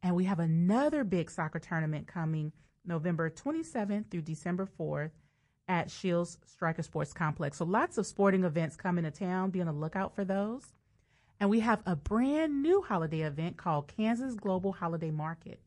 And 0.04 0.16
we 0.16 0.26
have 0.26 0.40
another 0.40 1.04
big 1.04 1.32
soccer 1.32 1.60
tournament 1.60 2.08
coming 2.08 2.52
November 2.86 3.30
27th 3.30 4.12
through 4.12 4.22
December 4.22 4.68
4th 4.80 5.12
at 5.68 5.90
Shields 5.90 6.38
Striker 6.46 6.84
Sports 6.84 7.14
Complex. 7.14 7.58
So 7.58 7.66
lots 7.66 7.98
of 7.98 8.06
sporting 8.06 8.44
events 8.44 8.76
coming 8.76 9.04
to 9.04 9.12
town. 9.12 9.50
Be 9.50 9.62
on 9.62 9.68
the 9.68 9.74
lookout 9.74 10.16
for 10.16 10.24
those. 10.24 10.64
And 11.40 11.50
we 11.50 11.60
have 11.62 11.82
a 11.86 11.96
brand 11.96 12.62
new 12.62 12.82
holiday 12.82 13.22
event 13.22 13.58
called 13.58 13.88
Kansas 13.88 14.36
Global 14.36 14.72
Holiday 14.72 15.12
Market. 15.12 15.60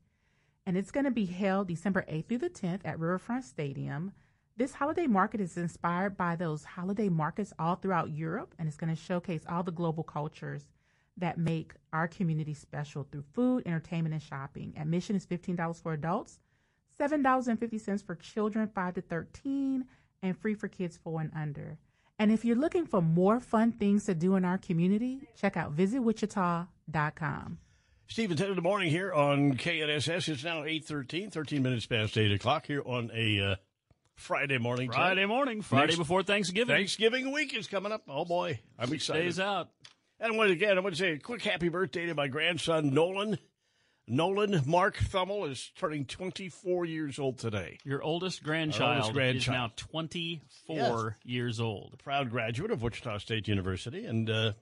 And 0.64 0.76
it's 0.76 0.90
going 0.90 1.04
to 1.04 1.10
be 1.10 1.26
held 1.26 1.68
December 1.68 2.04
8th 2.08 2.28
through 2.28 2.38
the 2.38 2.50
10th 2.50 2.80
at 2.84 2.98
Riverfront 2.98 3.44
Stadium. 3.44 4.12
This 4.56 4.74
holiday 4.74 5.06
market 5.06 5.40
is 5.40 5.56
inspired 5.56 6.16
by 6.16 6.36
those 6.36 6.64
holiday 6.64 7.08
markets 7.08 7.52
all 7.58 7.76
throughout 7.76 8.10
Europe, 8.10 8.54
and 8.58 8.66
it's 8.66 8.76
going 8.76 8.94
to 8.94 9.00
showcase 9.00 9.42
all 9.48 9.62
the 9.62 9.70
global 9.70 10.02
cultures 10.02 10.66
that 11.18 11.38
make 11.38 11.72
our 11.92 12.08
community 12.08 12.54
special 12.54 13.06
through 13.10 13.24
food, 13.34 13.62
entertainment, 13.66 14.12
and 14.14 14.22
shopping. 14.22 14.72
Admission 14.76 15.16
is 15.16 15.26
$15 15.26 15.82
for 15.82 15.92
adults, 15.92 16.38
$7.50 17.00 18.04
for 18.04 18.14
children 18.14 18.68
5 18.74 18.94
to 18.94 19.00
13, 19.02 19.84
and 20.22 20.38
free 20.38 20.54
for 20.54 20.68
kids 20.68 20.96
4 21.02 21.20
and 21.22 21.30
under. 21.34 21.78
And 22.18 22.32
if 22.32 22.44
you're 22.44 22.56
looking 22.56 22.86
for 22.86 23.00
more 23.00 23.38
fun 23.38 23.72
things 23.72 24.04
to 24.06 24.14
do 24.14 24.34
in 24.34 24.44
our 24.44 24.58
community, 24.58 25.20
check 25.36 25.56
out 25.56 25.76
visitwichita.com. 25.76 27.58
Stephen, 28.08 28.36
10 28.36 28.48
in 28.48 28.56
the 28.56 28.62
morning 28.62 28.90
here 28.90 29.12
on 29.12 29.52
KNSS. 29.54 30.28
It's 30.28 30.42
now 30.42 30.62
8.13, 30.62 31.30
13 31.30 31.62
minutes 31.62 31.86
past 31.86 32.16
8 32.16 32.32
o'clock 32.32 32.66
here 32.66 32.82
on 32.84 33.10
a 33.14 33.40
uh, 33.52 33.56
Friday 34.16 34.58
morning. 34.58 34.90
Friday 34.90 35.26
morning, 35.26 35.60
Friday 35.62 35.88
Next- 35.88 35.98
before 35.98 36.22
Thanksgiving. 36.22 36.74
Thanksgiving 36.74 37.30
week 37.32 37.54
is 37.54 37.68
coming 37.68 37.92
up. 37.92 38.02
Oh, 38.08 38.24
boy. 38.24 38.58
I'm 38.78 38.92
excited. 38.92 39.22
Days 39.24 39.38
out. 39.38 39.68
And 40.20 40.36
once 40.36 40.50
again, 40.52 40.76
I 40.76 40.80
want 40.80 40.94
to 40.96 41.00
say 41.00 41.12
a 41.12 41.18
quick 41.18 41.42
happy 41.42 41.68
birthday 41.68 42.06
to 42.06 42.14
my 42.14 42.28
grandson, 42.28 42.92
Nolan. 42.92 43.38
Nolan 44.10 44.62
Mark 44.66 44.96
Thummel 44.96 45.44
is 45.50 45.70
turning 45.76 46.06
24 46.06 46.86
years 46.86 47.18
old 47.18 47.38
today. 47.38 47.78
Your 47.84 48.02
oldest 48.02 48.42
grandchild, 48.42 48.96
oldest 48.96 49.12
grandchild. 49.12 49.36
is 49.36 49.48
now 49.48 49.70
24 49.76 50.76
Yes. 50.76 51.14
years 51.24 51.60
old. 51.60 51.90
A 51.94 51.96
proud 52.02 52.30
graduate 52.30 52.70
of 52.70 52.82
Wichita 52.82 53.18
State 53.18 53.48
University, 53.48 54.06
and 54.06 54.28
uh, 54.30 54.52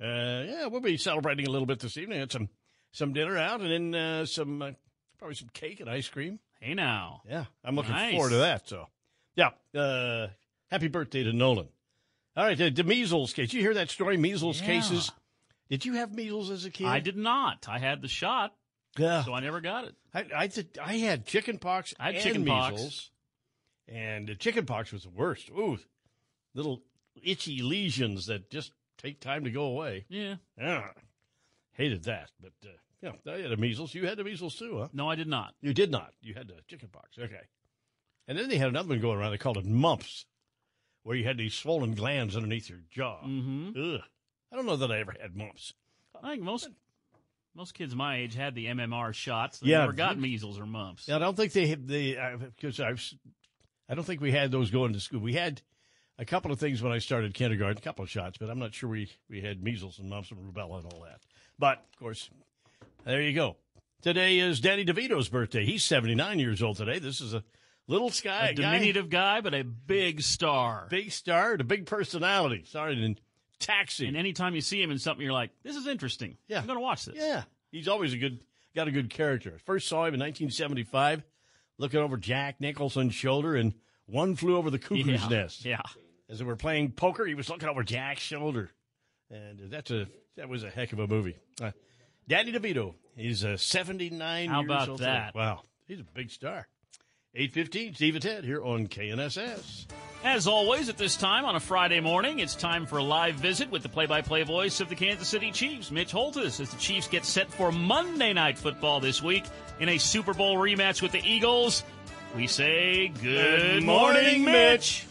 uh, 0.00 0.44
yeah, 0.46 0.66
we'll 0.66 0.82
be 0.82 0.98
celebrating 0.98 1.46
a 1.46 1.50
little 1.50 1.66
bit 1.66 1.80
this 1.80 1.96
evening. 1.96 2.20
Had 2.20 2.32
some 2.32 2.48
some 2.92 3.14
dinner 3.14 3.38
out, 3.38 3.62
and 3.62 3.70
then 3.92 3.94
uh, 4.00 4.26
some 4.26 4.60
uh, 4.60 4.70
probably 5.18 5.36
some 5.36 5.48
cake 5.54 5.80
and 5.80 5.88
ice 5.88 6.08
cream. 6.08 6.38
Hey 6.60 6.74
now, 6.74 7.22
Yeah, 7.28 7.46
I'm 7.64 7.74
looking 7.74 7.92
Nice. 7.92 8.12
forward 8.14 8.30
to 8.30 8.36
that. 8.36 8.68
So, 8.68 8.88
yeah, 9.34 9.50
uh, 9.74 10.28
happy 10.70 10.88
birthday 10.88 11.22
to 11.24 11.32
Nolan. 11.32 11.68
All 12.36 12.44
right, 12.44 12.56
the, 12.56 12.70
the 12.70 12.84
measles 12.84 13.32
case. 13.32 13.52
You 13.52 13.60
hear 13.60 13.74
that 13.74 13.90
story? 13.90 14.16
Measles 14.16 14.60
Yeah. 14.60 14.66
cases. 14.66 15.12
Did 15.68 15.84
you 15.84 15.94
have 15.94 16.12
measles 16.12 16.50
as 16.50 16.64
a 16.64 16.70
kid? 16.70 16.86
I 16.86 17.00
did 17.00 17.16
not. 17.16 17.66
I 17.68 17.78
had 17.78 18.02
the 18.02 18.08
shot, 18.08 18.54
Yeah. 18.98 19.22
so 19.24 19.32
I 19.34 19.40
never 19.40 19.60
got 19.60 19.84
it. 19.84 19.94
I 20.14 20.24
I, 20.34 20.46
did, 20.46 20.78
I 20.82 20.94
had 20.98 21.26
chicken 21.26 21.58
pox. 21.58 21.94
I 21.98 22.06
had 22.06 22.14
and 22.16 22.22
chicken 22.24 22.44
pox. 22.44 23.10
and 23.88 24.28
the 24.28 24.34
chicken 24.34 24.66
pox 24.66 24.92
was 24.92 25.02
the 25.04 25.10
worst. 25.10 25.48
Ooh, 25.50 25.78
little 26.54 26.82
itchy 27.22 27.62
lesions 27.62 28.26
that 28.26 28.50
just 28.50 28.72
take 28.98 29.20
time 29.20 29.44
to 29.44 29.50
go 29.50 29.64
away. 29.64 30.04
Yeah. 30.08 30.36
Yeah, 30.58 30.84
hated 31.72 32.04
that. 32.04 32.30
But 32.40 32.52
uh, 32.64 32.68
yeah, 33.02 33.32
I 33.32 33.38
had 33.38 33.50
the 33.50 33.56
measles. 33.56 33.94
You 33.94 34.06
had 34.06 34.18
the 34.18 34.24
measles 34.24 34.56
too, 34.56 34.78
huh? 34.80 34.88
No, 34.92 35.08
I 35.08 35.14
did 35.16 35.28
not. 35.28 35.54
You 35.60 35.72
did 35.74 35.90
not. 35.90 36.12
You 36.22 36.34
had 36.34 36.48
the 36.48 36.56
chicken 36.68 36.88
pox. 36.92 37.18
Okay. 37.18 37.40
And 38.28 38.38
then 38.38 38.48
they 38.48 38.56
had 38.58 38.68
another 38.68 38.88
one 38.90 39.00
going 39.00 39.18
around. 39.18 39.32
They 39.32 39.38
called 39.38 39.56
it 39.58 39.64
mumps, 39.66 40.26
where 41.02 41.16
you 41.16 41.24
had 41.24 41.38
these 41.38 41.54
swollen 41.54 41.94
glands 41.94 42.36
underneath 42.36 42.68
your 42.68 42.80
jaw. 42.90 43.20
Mm-hmm. 43.24 43.94
Ugh. 43.94 44.00
I 44.52 44.56
don't 44.56 44.66
know 44.66 44.76
that 44.76 44.92
I 44.92 44.98
ever 45.00 45.14
had 45.20 45.36
mumps. 45.36 45.72
I 46.22 46.30
think 46.30 46.42
most 46.42 46.68
most 47.54 47.74
kids 47.74 47.94
my 47.94 48.16
age 48.16 48.34
had 48.34 48.54
the 48.54 48.66
MMR 48.66 49.12
shots. 49.14 49.58
They 49.60 49.70
Yeah. 49.70 49.80
never 49.80 49.92
got 49.92 50.18
measles 50.18 50.58
or 50.58 50.66
mumps. 50.66 51.08
Yeah, 51.08 51.16
I 51.16 51.18
don't 51.18 51.36
think 51.36 51.52
they 51.52 51.74
they 51.74 52.18
because 52.56 52.80
I've 52.80 53.02
I 53.88 53.94
don't 53.94 54.04
think 54.04 54.20
we 54.20 54.32
had 54.32 54.50
those 54.50 54.70
going 54.70 54.92
to 54.92 55.00
school. 55.00 55.20
We 55.20 55.34
had 55.34 55.60
a 56.18 56.24
couple 56.24 56.52
of 56.52 56.58
things 56.60 56.82
when 56.82 56.92
I 56.92 56.98
started 56.98 57.34
kindergarten, 57.34 57.78
a 57.78 57.80
couple 57.80 58.02
of 58.04 58.10
shots, 58.10 58.38
but 58.38 58.48
I'm 58.50 58.58
not 58.58 58.74
sure 58.74 58.88
we 58.88 59.10
we 59.28 59.40
had 59.40 59.62
measles 59.62 59.98
and 59.98 60.08
mumps 60.08 60.30
and 60.30 60.38
rubella 60.40 60.82
and 60.82 60.92
all 60.92 61.00
that. 61.02 61.20
But 61.58 61.78
of 61.92 61.98
course, 61.98 62.30
there 63.04 63.20
you 63.22 63.32
go. 63.34 63.56
Today 64.02 64.38
is 64.38 64.60
Danny 64.60 64.84
DeVito's 64.84 65.28
birthday. 65.28 65.64
He's 65.64 65.84
79 65.84 66.38
years 66.40 66.62
old 66.62 66.76
today. 66.76 66.98
This 66.98 67.20
is 67.20 67.34
a 67.34 67.44
little 67.86 68.10
sky 68.10 68.48
a 68.48 68.54
diminutive 68.54 69.10
guy, 69.10 69.40
but 69.40 69.54
a 69.54 69.62
big 69.64 70.22
star. 70.22 70.86
big 70.90 71.12
star, 71.12 71.52
and 71.52 71.60
a 71.60 71.64
big 71.64 71.86
personality. 71.86 72.64
Sorry, 72.66 73.02
in 73.02 73.18
Taxi. 73.58 74.06
And 74.08 74.16
anytime 74.16 74.54
you 74.54 74.60
see 74.60 74.82
him 74.82 74.90
in 74.90 74.98
something, 74.98 75.22
you're 75.24 75.32
like, 75.32 75.50
"This 75.62 75.76
is 75.76 75.86
interesting. 75.86 76.36
Yeah. 76.48 76.58
I'm 76.60 76.66
going 76.66 76.76
to 76.78 76.82
watch 76.82 77.04
this." 77.04 77.16
Yeah, 77.16 77.44
he's 77.70 77.88
always 77.88 78.12
a 78.12 78.16
good, 78.18 78.40
got 78.74 78.88
a 78.88 78.90
good 78.90 79.08
character. 79.10 79.58
First 79.64 79.88
saw 79.88 80.00
him 80.06 80.14
in 80.14 80.20
1975, 80.20 81.22
looking 81.78 82.00
over 82.00 82.16
Jack 82.16 82.60
Nicholson's 82.60 83.14
shoulder, 83.14 83.54
and 83.54 83.74
one 84.06 84.34
flew 84.36 84.56
over 84.56 84.70
the 84.70 84.78
cuckoo's 84.80 85.06
Yeah. 85.06 85.28
nest. 85.28 85.64
Yeah. 85.64 85.80
As 86.28 86.38
they 86.38 86.44
were 86.44 86.56
playing 86.56 86.92
poker, 86.92 87.24
he 87.26 87.34
was 87.34 87.48
looking 87.50 87.68
over 87.68 87.82
Jack's 87.84 88.22
shoulder, 88.22 88.70
and 89.30 89.58
that's 89.70 89.90
a 89.90 90.06
that 90.36 90.48
was 90.48 90.64
a 90.64 90.70
heck 90.70 90.92
of 90.92 90.98
a 90.98 91.06
movie. 91.06 91.36
Uh, 91.60 91.72
Danny 92.26 92.52
DeVito, 92.52 92.94
he's 93.16 93.42
a 93.44 93.58
79 93.58 94.48
How 94.48 94.60
years 94.60 94.64
about 94.70 94.98
that? 94.98 95.34
Wow, 95.34 95.62
he's 95.86 96.00
a 96.00 96.04
big 96.04 96.30
star. 96.30 96.66
815, 97.34 97.94
Steve 97.94 98.14
and 98.14 98.22
Ted 98.22 98.44
here 98.44 98.62
on 98.62 98.86
KNSS. 98.86 99.86
As 100.22 100.46
always, 100.46 100.90
at 100.90 100.98
this 100.98 101.16
time 101.16 101.46
on 101.46 101.56
a 101.56 101.60
Friday 101.60 101.98
morning, 101.98 102.40
it's 102.40 102.54
time 102.54 102.84
for 102.84 102.98
a 102.98 103.02
live 103.02 103.36
visit 103.36 103.70
with 103.70 103.82
the 103.82 103.88
play-by-play 103.88 104.42
voice 104.42 104.80
of 104.80 104.90
the 104.90 104.94
Kansas 104.94 105.28
City 105.28 105.50
Chiefs, 105.50 105.90
Mitch 105.90 106.12
Holthus, 106.12 106.60
as 106.60 106.68
the 106.68 106.76
Chiefs 106.76 107.08
get 107.08 107.24
set 107.24 107.50
for 107.50 107.72
Monday 107.72 108.34
Night 108.34 108.58
Football 108.58 109.00
this 109.00 109.22
week 109.22 109.44
in 109.80 109.88
a 109.88 109.96
Super 109.96 110.34
Bowl 110.34 110.58
rematch 110.58 111.00
with 111.00 111.12
the 111.12 111.26
Eagles. 111.26 111.84
We 112.36 112.46
say 112.46 113.08
good, 113.08 113.22
Good 113.22 113.84
morning, 113.84 114.44
Mitch. 114.44 115.06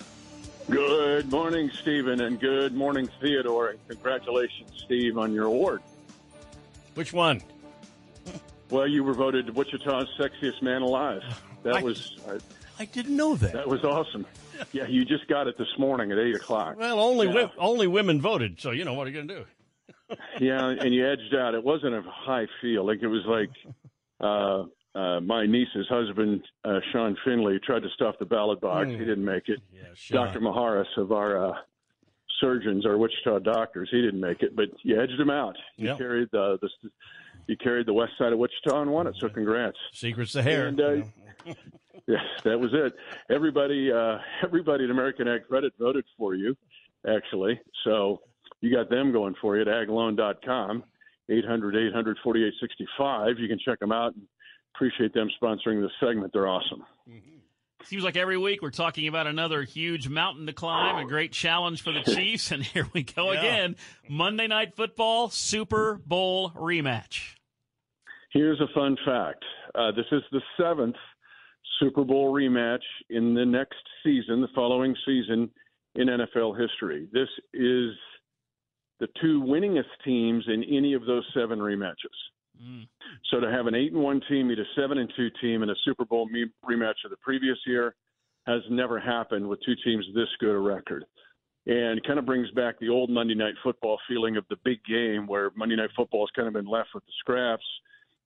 Good 0.70 1.32
morning, 1.32 1.72
Stephen, 1.82 2.22
and 2.22 2.40
good 2.40 2.76
morning, 2.76 3.10
Theodore. 3.20 3.70
And 3.70 3.80
congratulations, 3.88 4.70
Steve, 4.86 5.18
on 5.18 5.34
your 5.34 5.46
award. 5.46 5.82
Which 6.94 7.14
one? 7.14 7.42
Well, 8.70 8.88
you 8.88 9.04
were 9.04 9.16
voted 9.16 9.56
Wichita's 9.56 10.08
sexiest 10.20 10.62
man 10.62 10.84
alive. 10.84 11.24
That 11.64 11.76
I- 11.78 11.84
was 11.84 12.18
uh, 12.28 12.40
I 12.80 12.86
didn't 12.86 13.16
know 13.16 13.36
that. 13.36 13.54
that 13.54 13.68
was 13.68 13.84
awesome. 13.84 14.26
Yeah, 14.74 14.88
you 14.88 15.06
just 15.06 15.28
got 15.28 15.48
it 15.48 15.58
this 15.58 15.68
morning 15.78 16.12
at 16.12 16.18
eight 16.20 16.36
o'clock. 16.36 16.78
Well, 16.78 17.00
only 17.00 17.28
Yeah. 17.28 17.34
wi- 17.34 17.52
only 17.58 17.88
women 17.88 18.20
voted, 18.22 18.60
so 18.60 18.72
you 18.72 18.86
know 18.86 18.94
what 18.94 19.08
are 19.08 19.10
you 19.12 19.16
going 19.16 19.28
to 19.28 19.36
do? 19.36 20.16
yeah, 20.40 20.68
and 20.70 20.94
you 20.94 21.08
edged 21.08 21.34
out. 21.36 21.54
It 21.56 21.64
wasn't 21.64 21.96
a 21.96 22.02
high 22.06 22.48
feel. 22.62 22.86
Like 22.86 23.00
it 23.02 23.08
was 23.08 23.24
like 23.26 23.50
uh, 24.20 24.64
uh, 24.98 25.20
my 25.22 25.46
niece's 25.46 25.88
husband, 25.90 26.44
uh, 26.66 26.80
Sean 26.92 27.16
Finley, 27.26 27.60
tried 27.64 27.84
to 27.84 27.90
stuff 27.96 28.16
the 28.20 28.26
ballot 28.26 28.60
box. 28.62 28.88
Mm. 28.88 28.92
He 29.00 29.06
didn't 29.06 29.26
make 29.26 29.48
it. 29.48 29.60
Sean. 29.96 30.26
Dr. 30.28 30.40
Maharis 30.42 30.98
of 30.98 31.12
our 31.12 31.50
uh, 31.52 31.54
surgeons, 32.40 32.86
our 32.86 32.98
Wichita 32.98 33.40
doctors, 33.40 33.90
he 33.92 34.02
didn't 34.02 34.20
make 34.20 34.42
it, 34.42 34.56
but 34.56 34.66
you 34.84 35.00
edged 35.02 35.20
him 35.20 35.30
out. 35.30 35.56
You 35.78 35.88
Yep. 35.90 35.98
carried 35.98 36.30
the, 36.32 36.58
the 36.62 36.70
you 37.48 37.58
carried 37.58 37.86
the 37.88 37.94
west 37.94 38.14
side 38.18 38.32
of 38.34 38.40
Wichita 38.40 38.82
and 38.82 38.92
won 38.92 39.08
it. 39.08 39.16
So 39.20 39.28
congrats. 39.28 39.78
Secret's 39.94 40.34
the 40.34 40.44
hair. 40.44 40.68
And, 40.68 40.80
uh, 40.80 40.96
yes, 42.08 42.22
that 42.44 42.60
was 42.60 42.72
it. 42.74 42.94
Everybody, 43.30 43.92
uh, 43.92 44.18
everybody 44.44 44.84
at 44.86 44.90
American 44.90 45.28
Ag 45.28 45.48
Credit 45.48 45.74
voted 45.80 46.06
for 46.18 46.36
you, 46.36 46.56
actually. 47.08 47.60
So 47.84 48.22
you 48.62 48.74
got 48.76 48.90
them 48.90 49.12
going 49.12 49.36
for 49.42 49.56
you 49.56 49.62
at 49.64 49.68
agloan.com, 49.68 50.84
800 51.30 51.76
800 51.76 52.18
4865. 52.24 53.40
You 53.40 53.48
can 53.48 53.60
check 53.60 53.80
them 53.80 53.92
out 53.92 54.14
and 54.16 54.24
appreciate 54.76 55.14
them 55.14 55.30
sponsoring 55.42 55.82
this 55.82 55.92
segment. 56.00 56.32
They're 56.34 56.48
awesome. 56.48 56.84
Seems 57.86 58.04
like 58.04 58.16
every 58.16 58.38
week 58.38 58.62
we're 58.62 58.70
talking 58.70 59.08
about 59.08 59.26
another 59.26 59.64
huge 59.64 60.08
mountain 60.08 60.46
to 60.46 60.54
climb, 60.54 60.98
a 61.04 61.08
great 61.10 61.32
challenge 61.32 61.82
for 61.82 61.92
the 61.92 62.02
Chiefs, 62.16 62.52
and 62.52 62.62
here 62.64 62.88
we 62.94 63.02
go 63.02 63.32
Yeah. 63.32 63.40
again. 63.40 63.76
Monday 64.08 64.46
Night 64.48 64.76
Football 64.76 65.30
Super 65.30 66.00
Bowl 66.06 66.52
rematch. 66.52 67.36
Here's 68.32 68.62
a 68.62 68.68
fun 68.74 68.98
fact 69.04 69.44
uh, 69.76 69.92
this 69.92 70.06
is 70.12 70.22
the 70.32 70.42
seventh 70.58 70.96
Super 71.82 72.04
Bowl 72.04 72.34
rematch 72.34 72.84
in 73.10 73.34
the 73.34 73.46
next 73.46 73.82
season, 74.04 74.42
the 74.42 74.48
following 74.56 74.96
season 75.06 75.50
in 75.96 76.08
NFL 76.08 76.60
history. 76.60 77.08
This 77.12 77.28
is 77.54 77.92
the 79.00 79.08
two 79.20 79.42
winningest 79.42 79.90
teams 80.06 80.46
in 80.48 80.64
any 80.64 80.94
of 80.94 81.06
those 81.06 81.26
seven 81.34 81.60
rematches. 81.60 81.96
Mm. 82.64 82.88
So 83.32 83.40
to 83.40 83.52
have 83.52 83.68
an 83.68 83.76
eight 83.76 83.92
and 83.92 84.02
one 84.02 84.22
team 84.30 84.48
meet 84.48 84.60
a 84.60 84.64
seven 84.80 85.00
and 85.00 85.12
two 85.18 85.30
team 85.42 85.64
in 85.64 85.70
a 85.70 85.76
Super 85.84 86.06
Bowl 86.06 86.30
me- 86.30 86.52
rematch 86.64 87.04
of 87.04 87.10
the 87.10 87.18
previous 87.18 87.58
year 87.66 87.96
has 88.46 88.62
never 88.70 89.00
happened 89.00 89.48
with 89.48 89.60
two 89.66 89.76
teams 89.84 90.06
this 90.14 90.28
good 90.40 90.56
a 90.56 90.60
record. 90.60 91.06
And 91.68 92.04
kind 92.06 92.18
of 92.18 92.26
brings 92.26 92.50
back 92.52 92.80
the 92.80 92.90
old 92.90 93.10
Monday 93.10 93.36
Night 93.36 93.54
Football 93.64 94.00
feeling 94.08 94.36
of 94.36 94.46
the 94.50 94.56
big 94.64 94.84
game, 94.84 95.28
where 95.28 95.52
Monday 95.56 95.76
Night 95.76 95.92
Football 95.96 96.26
has 96.26 96.32
kind 96.36 96.48
of 96.48 96.54
been 96.56 96.66
left 96.66 96.90
with 96.94 97.06
the 97.06 97.12
scraps 97.20 97.66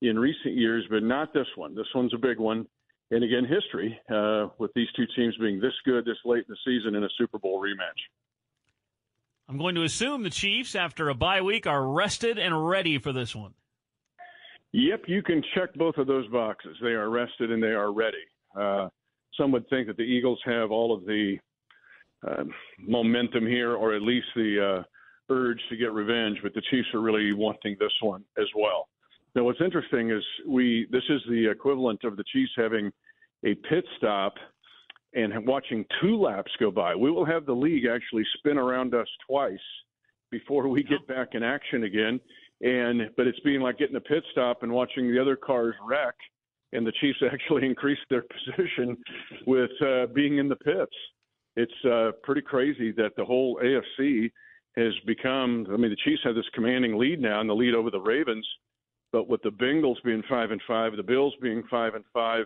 in 0.01 0.17
recent 0.17 0.55
years, 0.55 0.85
but 0.89 1.03
not 1.03 1.33
this 1.33 1.47
one. 1.55 1.75
This 1.75 1.87
one's 1.93 2.13
a 2.13 2.17
big 2.17 2.39
one. 2.39 2.65
And 3.11 3.23
again, 3.23 3.45
history 3.45 3.99
uh, 4.11 4.47
with 4.57 4.71
these 4.73 4.87
two 4.95 5.05
teams 5.15 5.35
being 5.39 5.59
this 5.59 5.73
good 5.85 6.05
this 6.05 6.17
late 6.25 6.45
in 6.47 6.49
the 6.49 6.57
season 6.65 6.95
in 6.95 7.03
a 7.03 7.09
Super 7.17 7.37
Bowl 7.37 7.61
rematch. 7.61 7.99
I'm 9.47 9.57
going 9.57 9.75
to 9.75 9.83
assume 9.83 10.23
the 10.23 10.31
Chiefs, 10.31 10.73
after 10.73 11.09
a 11.09 11.13
bye 11.13 11.41
week, 11.41 11.67
are 11.67 11.87
rested 11.87 12.39
and 12.39 12.67
ready 12.67 12.97
for 12.97 13.13
this 13.13 13.35
one. 13.35 13.53
Yep, 14.73 15.03
you 15.07 15.21
can 15.21 15.43
check 15.53 15.73
both 15.75 15.97
of 15.97 16.07
those 16.07 16.27
boxes. 16.29 16.75
They 16.81 16.89
are 16.89 17.09
rested 17.09 17.51
and 17.51 17.61
they 17.61 17.67
are 17.67 17.93
ready. 17.93 18.17
Uh, 18.59 18.89
some 19.39 19.51
would 19.51 19.69
think 19.69 19.87
that 19.87 19.97
the 19.97 20.03
Eagles 20.03 20.39
have 20.45 20.71
all 20.71 20.93
of 20.93 21.05
the 21.05 21.37
uh, 22.27 22.43
momentum 22.79 23.45
here, 23.45 23.75
or 23.75 23.93
at 23.93 24.01
least 24.01 24.25
the 24.35 24.79
uh, 24.79 24.83
urge 25.29 25.59
to 25.69 25.77
get 25.77 25.91
revenge, 25.93 26.39
but 26.41 26.53
the 26.55 26.61
Chiefs 26.71 26.87
are 26.93 27.01
really 27.01 27.31
wanting 27.33 27.77
this 27.79 27.91
one 28.01 28.23
as 28.37 28.47
well. 28.55 28.87
Now, 29.35 29.43
what's 29.43 29.59
interesting 29.59 30.11
is 30.11 30.23
we 30.47 30.87
this 30.91 31.03
is 31.09 31.21
the 31.29 31.49
equivalent 31.49 32.05
of 32.05 32.15
the 32.15 32.23
Chiefs 32.31 32.53
having 32.55 32.89
a 33.45 33.53
pit 33.69 33.83
stop 33.97 34.35
and 35.13 35.45
watching 35.45 35.85
two 36.01 36.17
laps 36.17 36.51
go 36.59 36.71
by. 36.71 36.95
We 36.95 37.11
will 37.11 37.25
have 37.25 37.45
the 37.45 37.53
league 37.53 37.85
actually 37.85 38.23
spin 38.37 38.57
around 38.57 38.93
us 38.93 39.07
twice 39.27 39.57
before 40.31 40.67
we 40.67 40.83
get 40.83 41.05
back 41.07 41.29
in 41.33 41.43
action 41.43 41.83
again. 41.83 42.19
And 42.61 43.09
but 43.17 43.27
it's 43.27 43.39
being 43.41 43.59
like 43.59 43.77
getting 43.77 43.97
a 43.97 44.01
pit 44.01 44.23
stop 44.31 44.63
and 44.63 44.71
watching 44.71 45.11
the 45.11 45.21
other 45.21 45.35
cars 45.35 45.75
wreck, 45.85 46.15
and 46.71 46.87
the 46.87 46.93
Chiefs 47.01 47.19
actually 47.31 47.65
increased 47.65 48.05
their 48.09 48.23
position 48.23 48.95
with 49.45 49.71
uh, 49.81 50.05
being 50.13 50.37
in 50.37 50.47
the 50.47 50.55
pits. 50.55 50.95
It's 51.57 51.85
uh, 51.85 52.11
pretty 52.23 52.41
crazy 52.41 52.93
that 52.93 53.11
the 53.17 53.25
whole 53.25 53.59
AFC 53.61 54.31
has 54.77 54.93
become. 55.05 55.67
I 55.73 55.75
mean, 55.75 55.91
the 55.91 55.97
Chiefs 56.05 56.21
have 56.23 56.35
this 56.35 56.45
commanding 56.53 56.97
lead 56.97 57.19
now, 57.19 57.41
and 57.41 57.49
the 57.49 57.53
lead 57.53 57.75
over 57.75 57.91
the 57.91 57.99
Ravens. 57.99 58.47
But 59.11 59.29
with 59.29 59.41
the 59.43 59.49
Bengals 59.49 60.01
being 60.03 60.23
five 60.29 60.51
and 60.51 60.61
five, 60.67 60.95
the 60.95 61.03
Bills 61.03 61.33
being 61.41 61.63
five 61.69 61.95
and 61.95 62.03
five, 62.13 62.45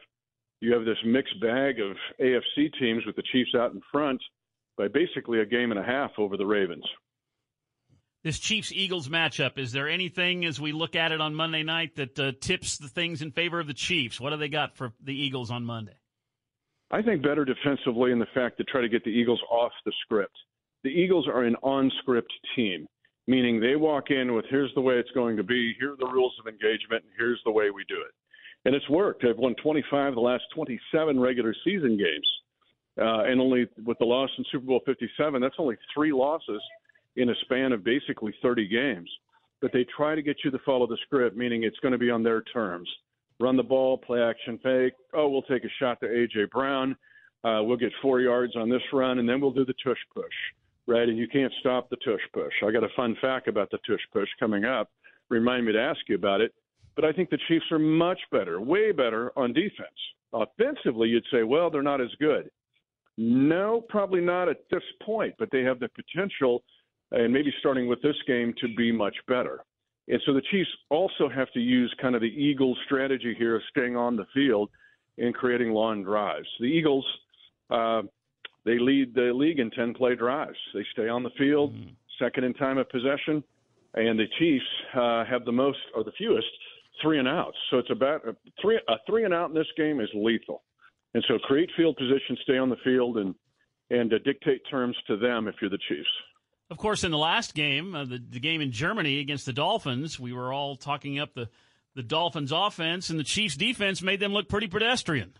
you 0.61 0.73
have 0.73 0.85
this 0.85 0.97
mixed 1.05 1.39
bag 1.41 1.79
of 1.79 1.95
AFC 2.19 2.71
teams 2.79 3.05
with 3.05 3.15
the 3.15 3.23
Chiefs 3.31 3.51
out 3.55 3.73
in 3.73 3.81
front 3.91 4.21
by 4.77 4.87
basically 4.87 5.39
a 5.39 5.45
game 5.45 5.71
and 5.71 5.79
a 5.79 5.83
half 5.83 6.11
over 6.17 6.37
the 6.37 6.45
Ravens. 6.45 6.85
This 8.23 8.37
Chiefs 8.37 8.73
Eagles 8.73 9.07
matchup, 9.07 9.57
is 9.57 9.71
there 9.71 9.87
anything 9.87 10.43
as 10.43 10.59
we 10.59 10.73
look 10.73 10.95
at 10.95 11.13
it 11.13 11.21
on 11.21 11.33
Monday 11.33 11.63
night 11.63 11.95
that 11.95 12.19
uh, 12.19 12.33
tips 12.41 12.77
the 12.77 12.89
things 12.89 13.21
in 13.21 13.31
favor 13.31 13.61
of 13.61 13.67
the 13.67 13.73
Chiefs? 13.73 14.19
What 14.19 14.31
do 14.31 14.37
they 14.37 14.49
got 14.49 14.75
for 14.75 14.91
the 15.01 15.13
Eagles 15.13 15.49
on 15.49 15.63
Monday? 15.63 15.95
I 16.91 17.01
think 17.01 17.21
better 17.21 17.45
defensively 17.45 18.11
in 18.11 18.19
the 18.19 18.27
fact 18.33 18.57
to 18.57 18.65
try 18.65 18.81
to 18.81 18.89
get 18.89 19.05
the 19.05 19.11
Eagles 19.11 19.41
off 19.49 19.71
the 19.85 19.93
script. 20.03 20.35
The 20.83 20.89
Eagles 20.89 21.27
are 21.27 21.43
an 21.43 21.55
on 21.63 21.91
script 22.01 22.33
team, 22.55 22.87
meaning 23.29 23.59
they 23.59 23.75
walk 23.75 24.09
in 24.09 24.33
with 24.33 24.43
here's 24.49 24.73
the 24.73 24.81
way 24.81 24.95
it's 24.95 25.11
going 25.11 25.37
to 25.37 25.43
be, 25.43 25.75
here 25.79 25.93
are 25.93 25.97
the 25.97 26.11
rules 26.11 26.33
of 26.39 26.47
engagement, 26.47 27.03
and 27.03 27.13
here's 27.15 27.39
the 27.45 27.51
way 27.51 27.69
we 27.69 27.85
do 27.87 28.01
it. 28.01 28.11
And 28.65 28.73
it's 28.73 28.89
worked. 28.89 29.21
They've 29.21 29.37
won 29.37 29.53
25 29.61 30.07
of 30.07 30.15
the 30.15 30.19
last 30.19 30.45
27 30.55 31.19
regular 31.19 31.53
season 31.63 31.95
games. 31.95 32.27
Uh, 32.99 33.25
and 33.25 33.39
only 33.39 33.67
with 33.85 33.99
the 33.99 34.05
loss 34.05 34.31
in 34.39 34.43
Super 34.51 34.65
Bowl 34.65 34.81
57, 34.83 35.39
that's 35.39 35.55
only 35.59 35.77
three 35.93 36.11
losses 36.11 36.59
in 37.17 37.29
a 37.29 37.35
span 37.41 37.71
of 37.71 37.83
basically 37.83 38.33
30 38.41 38.67
games. 38.67 39.09
But 39.61 39.73
they 39.73 39.85
try 39.95 40.15
to 40.15 40.23
get 40.23 40.37
you 40.43 40.49
to 40.49 40.59
follow 40.65 40.87
the 40.87 40.97
script, 41.05 41.37
meaning 41.37 41.63
it's 41.63 41.79
going 41.81 41.91
to 41.91 41.99
be 41.99 42.09
on 42.09 42.23
their 42.23 42.41
terms. 42.41 42.89
Run 43.39 43.57
the 43.57 43.63
ball, 43.63 43.99
play 43.99 44.23
action 44.23 44.59
fake. 44.63 44.93
Oh, 45.13 45.29
we'll 45.29 45.43
take 45.43 45.63
a 45.63 45.69
shot 45.79 45.99
to 46.01 46.07
A.J. 46.07 46.45
Brown. 46.51 46.95
Uh, 47.43 47.61
we'll 47.61 47.77
get 47.77 47.93
four 48.01 48.21
yards 48.21 48.55
on 48.55 48.69
this 48.69 48.81
run, 48.91 49.19
and 49.19 49.29
then 49.29 49.39
we'll 49.39 49.51
do 49.51 49.65
the 49.65 49.75
tush 49.83 49.99
push, 50.15 50.25
right? 50.89 51.07
And 51.07 51.17
you 51.17 51.27
can't 51.27 51.53
stop 51.59 51.89
the 51.89 51.97
tush 51.97 52.21
push. 52.33 52.53
I 52.65 52.71
got 52.71 52.83
a 52.83 52.89
fun 52.95 53.15
fact 53.21 53.47
about 53.47 53.69
the 53.71 53.77
tush 53.87 54.01
push 54.11 54.29
coming 54.39 54.65
up. 54.65 54.89
Remind 55.29 55.65
me 55.65 55.73
to 55.73 55.81
ask 55.81 55.99
you 56.07 56.15
about 56.15 56.41
it. 56.41 56.53
But 56.95 57.05
I 57.05 57.13
think 57.13 57.29
the 57.29 57.39
Chiefs 57.47 57.71
are 57.71 57.79
much 57.79 58.19
better, 58.31 58.59
way 58.59 58.91
better 58.91 59.31
on 59.37 59.53
defense. 59.53 59.87
Offensively, 60.33 61.07
you'd 61.07 61.23
say, 61.31 61.43
well, 61.43 61.69
they're 61.69 61.81
not 61.81 62.01
as 62.01 62.09
good. 62.19 62.49
No, 63.17 63.81
probably 63.87 64.21
not 64.21 64.49
at 64.49 64.57
this 64.71 64.83
point, 65.01 65.35
but 65.39 65.49
they 65.51 65.61
have 65.61 65.79
the 65.79 65.89
potential– 65.89 66.63
and 67.11 67.33
maybe 67.33 67.53
starting 67.59 67.87
with 67.87 68.01
this 68.01 68.15
game 68.27 68.53
to 68.61 68.67
be 68.75 68.91
much 68.91 69.15
better. 69.27 69.63
And 70.07 70.21
so 70.25 70.33
the 70.33 70.41
Chiefs 70.51 70.69
also 70.89 71.29
have 71.29 71.51
to 71.53 71.59
use 71.59 71.93
kind 72.01 72.15
of 72.15 72.21
the 72.21 72.27
Eagles' 72.27 72.77
strategy 72.85 73.35
here 73.37 73.55
of 73.55 73.61
staying 73.69 73.95
on 73.95 74.15
the 74.15 74.25
field 74.33 74.69
and 75.17 75.33
creating 75.33 75.71
long 75.71 76.03
drives. 76.03 76.47
The 76.59 76.65
Eagles, 76.65 77.05
uh, 77.69 78.03
they 78.69 78.77
lead 78.77 79.15
the 79.15 79.31
league 79.33 79.57
in 79.57 79.71
10 79.71 79.95
play 79.95 80.13
drives. 80.13 80.57
They 80.75 80.85
stay 80.91 81.09
on 81.09 81.23
the 81.23 81.31
field, 81.39 81.73
mm. 81.73 81.89
second 82.21 82.43
in 82.43 82.53
time 82.53 82.77
of 82.77 82.87
possession, 82.89 83.43
and 83.95 84.19
the 84.19 84.27
Chiefs 84.37 84.65
uh, 84.93 85.25
have 85.25 85.43
the 85.43 85.51
most 85.51 85.79
or 85.95 86.03
the 86.03 86.11
fewest 86.19 86.45
three 87.01 87.17
and 87.17 87.27
outs. 87.27 87.57
So 87.71 87.79
it's 87.79 87.89
about 87.89 88.27
a 88.27 88.35
three, 88.61 88.79
a 88.87 88.97
three 89.07 89.25
and 89.25 89.33
out 89.33 89.49
in 89.49 89.55
this 89.55 89.65
game 89.75 89.99
is 89.99 90.09
lethal. 90.13 90.61
And 91.15 91.25
so 91.27 91.39
create 91.39 91.71
field 91.75 91.97
position, 91.97 92.37
stay 92.43 92.59
on 92.59 92.69
the 92.69 92.75
field, 92.83 93.17
and 93.17 93.33
and 93.89 94.13
uh, 94.13 94.19
dictate 94.23 94.61
terms 94.69 94.95
to 95.07 95.17
them 95.17 95.47
if 95.47 95.55
you're 95.59 95.71
the 95.71 95.79
Chiefs. 95.87 96.07
Of 96.69 96.77
course, 96.77 97.03
in 97.03 97.09
the 97.09 97.17
last 97.17 97.55
game, 97.55 97.95
uh, 97.95 98.05
the, 98.05 98.19
the 98.29 98.39
game 98.39 98.61
in 98.61 98.71
Germany 98.71 99.19
against 99.19 99.47
the 99.47 99.53
Dolphins, 99.53 100.19
we 100.19 100.31
were 100.31 100.53
all 100.53 100.75
talking 100.75 101.17
up 101.17 101.33
the, 101.33 101.49
the 101.95 102.03
Dolphins' 102.03 102.51
offense, 102.51 103.09
and 103.09 103.17
the 103.17 103.23
Chiefs' 103.23 103.55
defense 103.55 104.03
made 104.03 104.19
them 104.19 104.31
look 104.31 104.47
pretty 104.47 104.67
pedestrian. 104.67 105.33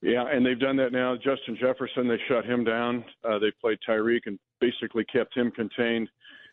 Yeah, 0.00 0.24
and 0.30 0.46
they've 0.46 0.58
done 0.58 0.76
that 0.76 0.92
now. 0.92 1.16
Justin 1.16 1.56
Jefferson, 1.60 2.06
they 2.06 2.18
shut 2.28 2.44
him 2.44 2.64
down. 2.64 3.04
Uh, 3.28 3.38
they 3.38 3.50
played 3.60 3.78
Tyreek 3.86 4.20
and 4.26 4.38
basically 4.60 5.04
kept 5.04 5.36
him 5.36 5.50
contained. 5.50 6.08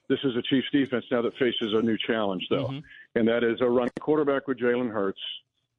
This 0.09 0.19
is 0.23 0.35
a 0.35 0.41
Chiefs 0.43 0.67
defense 0.71 1.05
now 1.11 1.21
that 1.21 1.33
faces 1.37 1.73
a 1.73 1.81
new 1.81 1.97
challenge, 2.07 2.45
though, 2.49 2.67
mm-hmm. 2.67 2.79
and 3.15 3.27
that 3.27 3.43
is 3.43 3.59
a 3.61 3.69
run 3.69 3.89
quarterback 3.99 4.47
with 4.47 4.59
Jalen 4.59 4.91
Hurts, 4.91 5.19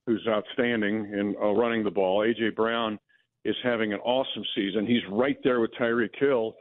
who's 0.06 0.24
outstanding 0.28 1.12
in 1.12 1.34
uh, 1.40 1.52
running 1.52 1.84
the 1.84 1.90
ball. 1.90 2.24
A.J. 2.24 2.50
Brown 2.50 2.98
is 3.44 3.56
having 3.62 3.92
an 3.92 4.00
awesome 4.00 4.44
season. 4.54 4.86
He's 4.86 5.02
right 5.10 5.38
there 5.44 5.60
with 5.60 5.70
Tyreek 5.78 6.16
Hill 6.18 6.54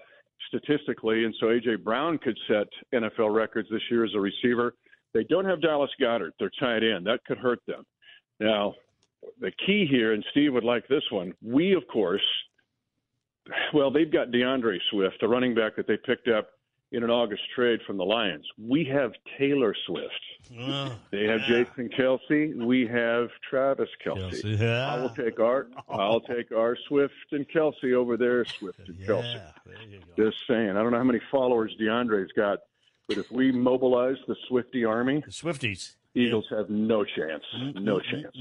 statistically, 0.47 1.25
and 1.25 1.33
so 1.39 1.47
AJ 1.47 1.83
Brown 1.83 2.17
could 2.19 2.37
set 2.47 2.67
NFL 2.93 3.33
records 3.33 3.67
this 3.71 3.81
year 3.89 4.05
as 4.05 4.11
a 4.15 4.19
receiver. 4.19 4.75
They 5.13 5.23
don't 5.23 5.45
have 5.45 5.61
Dallas 5.61 5.89
Goedert; 5.99 6.31
they're 6.39 6.51
tied 6.59 6.83
in. 6.83 7.03
That 7.03 7.21
could 7.25 7.37
hurt 7.37 7.59
them. 7.67 7.83
Now, 8.39 8.75
the 9.39 9.51
key 9.65 9.85
here, 9.89 10.13
and 10.13 10.23
Steve 10.31 10.53
would 10.53 10.63
like 10.63 10.87
this 10.87 11.03
one. 11.11 11.33
We, 11.41 11.73
of 11.73 11.87
course, 11.87 12.21
well, 13.73 13.91
they've 13.91 14.11
got 14.11 14.29
DeAndre 14.29 14.77
Swift, 14.89 15.21
a 15.21 15.27
running 15.27 15.53
back 15.53 15.75
that 15.75 15.87
they 15.87 15.97
picked 15.97 16.27
up 16.27 16.49
in 16.91 17.03
an 17.03 17.09
August 17.09 17.41
trade 17.53 17.79
from 17.85 17.97
the 17.97 18.03
Lions. 18.03 18.45
We 18.57 18.85
have 18.85 19.11
Taylor 19.37 19.75
Swift. 19.85 20.13
Oh, 20.59 20.95
they 21.11 21.25
have 21.25 21.41
yeah. 21.41 21.63
Jason 21.63 21.89
Kelce. 21.89 22.55
We 22.55 22.87
have 22.87 23.29
Travis 23.49 23.89
Kelsey. 24.03 24.41
Kelce 24.41 24.59
yeah. 24.59 24.93
I 24.93 24.99
will 24.99 25.09
take 25.09 25.39
our 25.39 25.67
I'll 25.89 26.21
take 26.21 26.51
our 26.51 26.77
Swift 26.87 27.13
and 27.31 27.47
Kelce 27.49 27.93
over 27.93 28.17
there. 28.17 28.45
Swift 28.45 28.79
and 28.87 28.97
yeah, 28.97 29.07
Kelce. 29.07 29.41
Just 30.15 30.37
saying. 30.47 30.69
I 30.69 30.81
don't 30.81 30.91
know 30.91 30.97
how 30.97 31.03
many 31.03 31.21
followers 31.31 31.75
DeAndre's 31.81 32.31
got, 32.33 32.59
but 33.07 33.17
if 33.17 33.29
we 33.31 33.51
mobilize 33.51 34.17
the 34.27 34.35
Swifty 34.47 34.85
army, 34.85 35.21
the 35.25 35.31
Swifties, 35.31 35.95
Eagles 36.15 36.45
have 36.49 36.69
no 36.69 37.03
chance. 37.03 37.43
No 37.75 37.99
chance. 37.99 38.35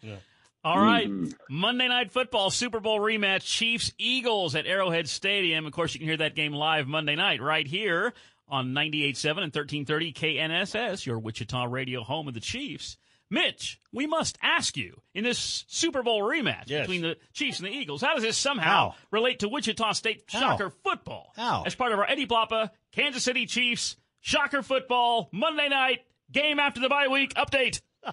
Yeah. 0.00 0.16
All 0.64 0.80
right. 0.80 1.08
mm-hmm. 1.08 1.30
Monday 1.50 1.88
Night 1.88 2.12
Football 2.12 2.50
Super 2.50 2.80
Bowl 2.80 3.00
rematch 3.00 3.42
Chiefs 3.42 3.92
Eagles 3.98 4.54
at 4.54 4.66
Arrowhead 4.66 5.08
Stadium. 5.08 5.66
Of 5.66 5.72
course, 5.72 5.92
you 5.94 6.00
can 6.00 6.08
hear 6.08 6.18
that 6.18 6.36
game 6.36 6.52
live 6.52 6.86
Monday 6.86 7.16
night 7.16 7.42
right 7.42 7.66
here 7.66 8.12
on 8.48 8.68
98.7 8.68 9.30
and 9.30 9.54
1330 9.54 10.12
KNSS, 10.12 11.04
your 11.04 11.18
Wichita 11.18 11.64
radio 11.64 12.02
home 12.02 12.28
of 12.28 12.34
the 12.34 12.40
Chiefs. 12.40 12.96
Mitch, 13.28 13.80
we 13.92 14.06
must 14.06 14.36
ask 14.42 14.76
you 14.76 15.00
in 15.14 15.24
this 15.24 15.64
Super 15.66 16.02
Bowl 16.02 16.20
rematch 16.20 16.64
yes. 16.66 16.82
between 16.82 17.00
the 17.00 17.16
Chiefs 17.32 17.60
and 17.60 17.66
the 17.66 17.72
Eagles, 17.72 18.02
how 18.02 18.14
does 18.14 18.22
this 18.22 18.36
somehow 18.36 18.90
how? 18.90 18.94
relate 19.10 19.38
to 19.38 19.48
Wichita 19.48 19.92
State 19.92 20.24
how? 20.28 20.40
Shocker 20.40 20.70
football? 20.84 21.32
How? 21.34 21.62
As 21.64 21.74
part 21.74 21.92
of 21.92 21.98
our 21.98 22.08
Eddie 22.08 22.26
Blappa, 22.26 22.70
Kansas 22.92 23.24
City 23.24 23.46
Chiefs, 23.46 23.96
Shocker 24.20 24.62
football, 24.62 25.30
Monday 25.32 25.70
night, 25.70 26.00
game 26.32 26.58
after 26.58 26.80
the 26.80 26.88
bye 26.88 27.08
week 27.08 27.34
update. 27.34 27.80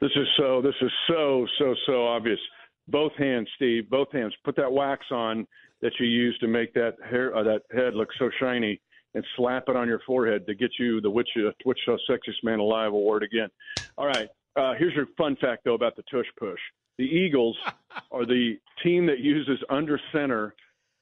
This 0.00 0.10
is 0.14 0.28
so. 0.36 0.62
This 0.62 0.74
is 0.80 0.92
so 1.08 1.46
so 1.58 1.74
so 1.86 2.06
obvious. 2.06 2.38
Both 2.86 3.12
hands, 3.18 3.48
Steve. 3.56 3.90
Both 3.90 4.12
hands. 4.12 4.32
Put 4.44 4.56
that 4.56 4.70
wax 4.70 5.04
on 5.10 5.46
that 5.82 5.92
you 5.98 6.06
use 6.06 6.38
to 6.38 6.46
make 6.46 6.72
that 6.74 6.94
hair 7.08 7.34
uh, 7.36 7.42
that 7.42 7.62
head 7.72 7.94
look 7.94 8.08
so 8.18 8.30
shiny, 8.38 8.80
and 9.14 9.24
slap 9.36 9.64
it 9.68 9.76
on 9.76 9.88
your 9.88 10.00
forehead 10.06 10.46
to 10.46 10.54
get 10.54 10.70
you 10.78 11.00
the 11.00 11.10
Wichita, 11.10 11.50
Wichita 11.64 11.96
Sexiest 12.08 12.44
Man 12.44 12.60
Alive 12.60 12.92
award 12.92 13.22
again. 13.22 13.48
All 13.96 14.06
right. 14.06 14.28
Uh, 14.56 14.74
here's 14.78 14.94
your 14.94 15.06
fun 15.16 15.36
fact 15.40 15.62
though 15.64 15.74
about 15.74 15.96
the 15.96 16.02
tush 16.10 16.26
push. 16.38 16.60
The 16.96 17.04
Eagles 17.04 17.56
are 18.12 18.24
the 18.24 18.54
team 18.84 19.06
that 19.06 19.18
uses 19.18 19.58
under 19.68 20.00
center 20.12 20.54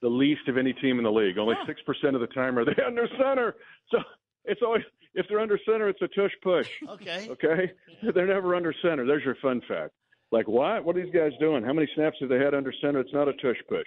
the 0.03 0.09
least 0.09 0.49
of 0.49 0.57
any 0.57 0.73
team 0.75 0.99
in 0.99 1.05
the 1.05 1.13
league. 1.13 1.37
Only 1.37 1.57
six 1.67 1.83
percent 1.83 2.15
of 2.15 2.23
the 2.23 2.29
time 2.29 2.59
are 2.59 2.65
they 2.65 2.83
under 2.87 3.07
center. 3.19 3.57
So 3.91 3.99
it's 4.47 4.63
always 4.63 4.85
if 5.17 5.27
they're 5.29 5.41
under 5.41 5.59
center, 5.65 5.89
it's 5.89 6.03
a 6.03 6.09
tush 6.09 6.33
push. 6.43 6.69
Okay. 6.89 7.29
Okay. 7.31 7.73
They're 8.15 8.27
never 8.27 8.55
under 8.55 8.75
center. 8.83 9.07
There's 9.07 9.25
your 9.25 9.37
fun 9.43 9.61
fact. 9.67 9.93
Like 10.31 10.47
what? 10.47 10.85
What 10.85 10.97
are 10.97 11.05
these 11.05 11.13
guys 11.13 11.33
doing? 11.41 11.65
How 11.65 11.73
many 11.73 11.89
snaps 11.95 12.17
have 12.21 12.29
they 12.29 12.39
had 12.39 12.55
under 12.55 12.73
center? 12.81 13.01
It's 13.01 13.13
not 13.13 13.29
a 13.29 13.33
tush 13.35 13.57
push. 13.69 13.87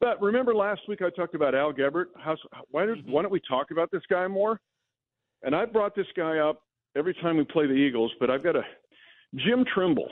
But 0.00 0.20
remember 0.20 0.54
last 0.54 0.82
week 0.88 1.00
I 1.02 1.10
talked 1.10 1.34
about 1.34 1.54
Al 1.54 1.72
Gebert. 1.72 2.06
How, 2.16 2.36
why, 2.70 2.86
did, 2.86 2.98
mm-hmm. 2.98 3.12
why 3.12 3.22
don't 3.22 3.32
we 3.32 3.40
talk 3.48 3.70
about 3.70 3.90
this 3.90 4.02
guy 4.10 4.26
more? 4.26 4.60
And 5.42 5.54
I 5.54 5.64
brought 5.64 5.94
this 5.94 6.06
guy 6.16 6.38
up 6.38 6.62
every 6.96 7.14
time 7.14 7.36
we 7.36 7.44
play 7.44 7.66
the 7.66 7.74
Eagles. 7.74 8.12
But 8.18 8.30
I've 8.30 8.42
got 8.42 8.56
a 8.56 8.62
Jim 9.36 9.64
Trimble. 9.72 10.08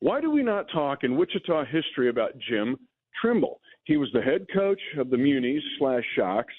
Why 0.00 0.20
do 0.20 0.30
we 0.30 0.42
not 0.42 0.66
talk 0.72 1.04
in 1.04 1.16
Wichita 1.16 1.64
history 1.66 2.08
about 2.10 2.32
Jim 2.48 2.76
Trimble? 3.20 3.60
He 3.84 3.96
was 3.96 4.08
the 4.12 4.20
head 4.20 4.46
coach 4.52 4.80
of 4.98 5.10
the 5.10 5.16
Munis 5.16 5.62
slash 5.78 6.04
Shocks 6.16 6.54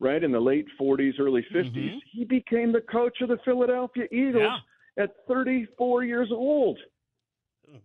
right 0.00 0.22
in 0.22 0.32
the 0.32 0.40
late 0.40 0.66
40s, 0.80 1.18
early 1.18 1.44
50s. 1.54 1.74
Mm-hmm. 1.74 1.98
He 2.12 2.24
became 2.24 2.72
the 2.72 2.80
coach 2.80 3.20
of 3.20 3.28
the 3.28 3.38
Philadelphia 3.44 4.04
Eagles 4.12 4.60
yeah. 4.96 5.04
at 5.04 5.10
34 5.28 6.04
years 6.04 6.28
old. 6.32 6.78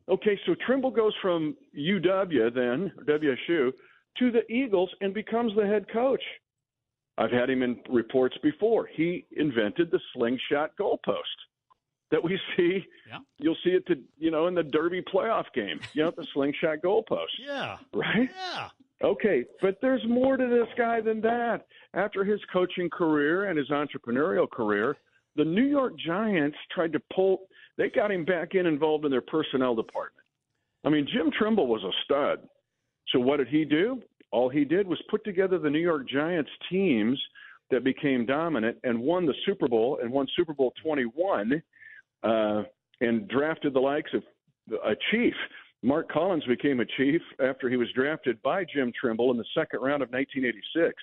Okay, 0.07 0.39
so 0.45 0.55
Trimble 0.65 0.91
goes 0.91 1.13
from 1.21 1.55
UW 1.77 2.53
then, 2.53 2.91
WSU, 3.07 3.71
to 4.19 4.31
the 4.31 4.45
Eagles 4.51 4.89
and 5.01 5.13
becomes 5.13 5.55
the 5.55 5.65
head 5.65 5.85
coach. 5.91 6.21
I've 7.17 7.31
had 7.31 7.49
him 7.49 7.63
in 7.63 7.79
reports 7.89 8.37
before. 8.41 8.87
He 8.93 9.25
invented 9.31 9.91
the 9.91 9.99
slingshot 10.13 10.71
goalpost 10.79 11.23
that 12.11 12.23
we 12.23 12.39
see. 12.55 12.85
Yeah. 13.07 13.19
You'll 13.39 13.57
see 13.63 13.71
it 13.71 13.85
to 13.87 13.95
you 14.17 14.31
know 14.31 14.47
in 14.47 14.55
the 14.55 14.63
Derby 14.63 15.01
playoff 15.01 15.45
game. 15.53 15.79
You 15.93 16.03
know 16.03 16.11
the 16.15 16.25
slingshot 16.33 16.79
goalpost. 16.83 17.27
Yeah. 17.45 17.77
Right. 17.93 18.29
Yeah. 18.35 18.69
Okay, 19.03 19.45
but 19.61 19.77
there's 19.81 20.01
more 20.07 20.35
to 20.35 20.47
this 20.47 20.67
guy 20.77 20.99
than 20.99 21.21
that. 21.21 21.65
After 21.93 22.25
his 22.25 22.39
coaching 22.51 22.89
career 22.89 23.49
and 23.49 23.57
his 23.57 23.69
entrepreneurial 23.69 24.49
career, 24.49 24.97
the 25.35 25.45
New 25.45 25.65
York 25.65 25.93
Giants 26.05 26.57
tried 26.73 26.91
to 26.93 27.01
pull. 27.13 27.47
They 27.77 27.89
got 27.89 28.11
him 28.11 28.25
back 28.25 28.55
in 28.55 28.65
involved 28.65 29.05
in 29.05 29.11
their 29.11 29.21
personnel 29.21 29.73
department. 29.73 30.25
I 30.83 30.89
mean, 30.89 31.07
Jim 31.13 31.31
Trimble 31.37 31.67
was 31.67 31.83
a 31.83 31.91
stud. 32.03 32.39
So 33.09 33.19
what 33.19 33.37
did 33.37 33.47
he 33.47 33.63
do? 33.63 34.01
All 34.31 34.49
he 34.49 34.65
did 34.65 34.87
was 34.87 35.01
put 35.09 35.23
together 35.23 35.57
the 35.57 35.69
New 35.69 35.79
York 35.79 36.07
Giants 36.07 36.51
teams 36.69 37.19
that 37.71 37.83
became 37.83 38.25
dominant 38.25 38.77
and 38.83 38.99
won 38.99 39.25
the 39.25 39.33
Super 39.45 39.67
Bowl 39.67 39.99
and 40.01 40.11
won 40.11 40.27
Super 40.35 40.53
Bowl 40.53 40.73
21 40.83 41.61
uh, 42.23 42.63
and 43.01 43.27
drafted 43.27 43.73
the 43.73 43.79
likes 43.79 44.11
of 44.13 44.23
a 44.85 44.95
chief. 45.11 45.33
Mark 45.81 46.11
Collins 46.11 46.43
became 46.45 46.81
a 46.81 46.85
chief 46.97 47.21
after 47.39 47.69
he 47.69 47.77
was 47.77 47.87
drafted 47.95 48.41
by 48.41 48.65
Jim 48.65 48.91
Trimble 48.99 49.31
in 49.31 49.37
the 49.37 49.45
second 49.53 49.79
round 49.79 50.03
of 50.03 50.09
1986. 50.09 50.93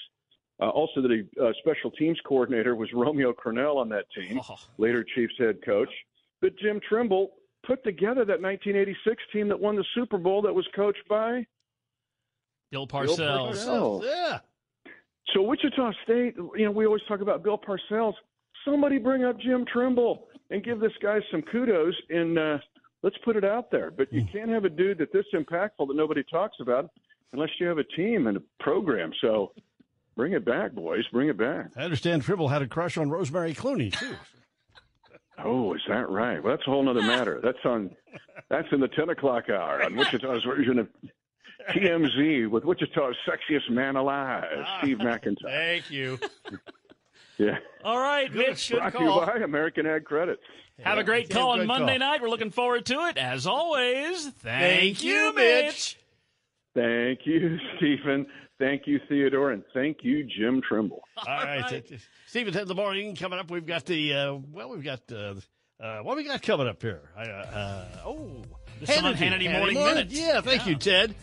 Uh, 0.60 0.68
also, 0.70 1.00
the 1.02 1.26
uh, 1.42 1.52
special 1.60 1.90
teams 1.90 2.18
coordinator 2.26 2.74
was 2.76 2.88
Romeo 2.94 3.32
Crennel 3.32 3.76
on 3.76 3.88
that 3.90 4.04
team, 4.14 4.40
Oh. 4.48 4.56
later 4.78 5.04
Chiefs 5.14 5.34
head 5.38 5.56
coach. 5.64 5.88
But 6.40 6.56
Jim 6.58 6.80
Trimble 6.88 7.32
put 7.66 7.82
together 7.84 8.24
that 8.24 8.40
1986 8.40 9.22
team 9.32 9.48
that 9.48 9.58
won 9.58 9.76
the 9.76 9.84
Super 9.94 10.18
Bowl 10.18 10.42
that 10.42 10.54
was 10.54 10.66
coached 10.74 11.06
by 11.08 11.46
Bill 12.70 12.86
Bill 12.86 13.06
Parcells. 13.06 13.54
Parcells. 13.54 14.04
Yeah. 14.04 14.38
So 15.34 15.42
Wichita 15.42 15.92
State, 16.04 16.36
you 16.36 16.64
know, 16.64 16.70
we 16.70 16.86
always 16.86 17.02
talk 17.08 17.20
about 17.20 17.42
Bill 17.42 17.58
Parcells. 17.58 18.14
Somebody 18.64 18.98
bring 18.98 19.24
up 19.24 19.38
Jim 19.40 19.64
Trimble 19.70 20.28
and 20.50 20.62
give 20.64 20.80
this 20.80 20.92
guy 21.02 21.18
some 21.30 21.42
kudos 21.42 21.94
and 22.10 22.38
uh, 22.38 22.58
let's 23.02 23.16
put 23.24 23.36
it 23.36 23.44
out 23.44 23.70
there. 23.70 23.90
But 23.90 24.12
you 24.12 24.22
hmm. 24.22 24.28
can't 24.28 24.50
have 24.50 24.64
a 24.64 24.70
dude 24.70 24.98
that 24.98 25.12
this 25.12 25.26
impactful 25.34 25.88
that 25.88 25.96
nobody 25.96 26.22
talks 26.24 26.56
about 26.60 26.90
unless 27.32 27.50
you 27.58 27.66
have 27.66 27.78
a 27.78 27.84
team 27.84 28.26
and 28.26 28.36
a 28.36 28.42
program. 28.60 29.12
So 29.20 29.52
bring 30.16 30.32
it 30.32 30.44
back, 30.44 30.72
boys. 30.72 31.04
Bring 31.12 31.28
it 31.28 31.36
back. 31.36 31.70
I 31.76 31.82
understand 31.82 32.22
Trimble 32.22 32.48
had 32.48 32.62
a 32.62 32.66
crush 32.66 32.96
on 32.96 33.10
Rosemary 33.10 33.54
Clooney 33.54 33.92
too. 33.92 34.16
Oh, 35.44 35.74
is 35.74 35.82
that 35.88 36.08
right? 36.08 36.42
Well, 36.42 36.56
that's 36.56 36.66
a 36.66 36.70
whole 36.70 36.88
other 36.88 37.02
matter. 37.02 37.40
That's 37.42 37.58
on. 37.64 37.90
That's 38.48 38.68
in 38.72 38.80
the 38.80 38.88
ten 38.88 39.10
o'clock 39.10 39.50
hour 39.50 39.82
on 39.82 39.94
Wichita's 39.94 40.42
version 40.44 40.78
of 40.78 40.88
TMZ 41.70 42.48
with 42.48 42.64
Wichita's 42.64 43.16
sexiest 43.28 43.70
man 43.70 43.96
alive, 43.96 44.44
ah, 44.64 44.78
Steve 44.80 44.98
McIntyre. 44.98 45.36
Thank 45.44 45.90
you. 45.90 46.18
Yeah. 47.38 47.58
All 47.84 47.98
right, 47.98 48.32
Mitch, 48.32 48.70
good 48.70 48.78
Brought 48.78 48.92
call. 48.94 49.20
you 49.20 49.26
by 49.26 49.38
American 49.44 49.86
Ag 49.86 50.04
Credit. 50.04 50.38
Have 50.82 50.98
a 50.98 51.04
great 51.04 51.30
call 51.30 51.50
on 51.52 51.66
Monday 51.66 51.98
call. 51.98 52.10
night. 52.10 52.22
We're 52.22 52.28
looking 52.28 52.50
forward 52.50 52.84
to 52.86 52.94
it. 53.06 53.16
As 53.16 53.46
always, 53.46 54.24
thank, 54.28 54.42
Thank 54.42 55.04
you, 55.04 55.12
you, 55.14 55.34
Mitch. 55.34 55.98
Thank 56.74 57.20
you, 57.24 57.58
Stephen. 57.76 58.26
Thank 58.58 58.82
you, 58.86 59.00
Theodore, 59.08 59.52
and 59.52 59.62
thank 59.74 59.98
you, 60.02 60.24
Jim 60.24 60.62
Trimble. 60.66 61.02
All 61.16 61.26
right. 61.26 61.84
Stephen's 62.26 62.56
in 62.56 62.68
the 62.68 62.74
morning. 62.74 63.14
Coming 63.16 63.38
up, 63.38 63.50
we've 63.50 63.66
got 63.66 63.84
the, 63.84 64.14
uh, 64.14 64.34
well, 64.52 64.70
we've 64.70 64.84
got, 64.84 65.00
uh, 65.12 65.34
uh, 65.78 66.00
what 66.00 66.16
we 66.16 66.24
got 66.24 66.40
coming 66.42 66.66
up 66.66 66.80
here? 66.80 67.02
Uh, 67.16 67.20
uh, 67.20 67.84
oh, 68.06 68.42
The 68.80 68.86
Sean 68.86 69.14
Hannity 69.14 69.52
Morning 69.52 69.74
Minute. 69.74 70.08
Yeah, 70.10 70.40
thank 70.40 70.64
Yeah. 70.64 70.72
you, 70.72 70.76
Ted. 70.76 71.14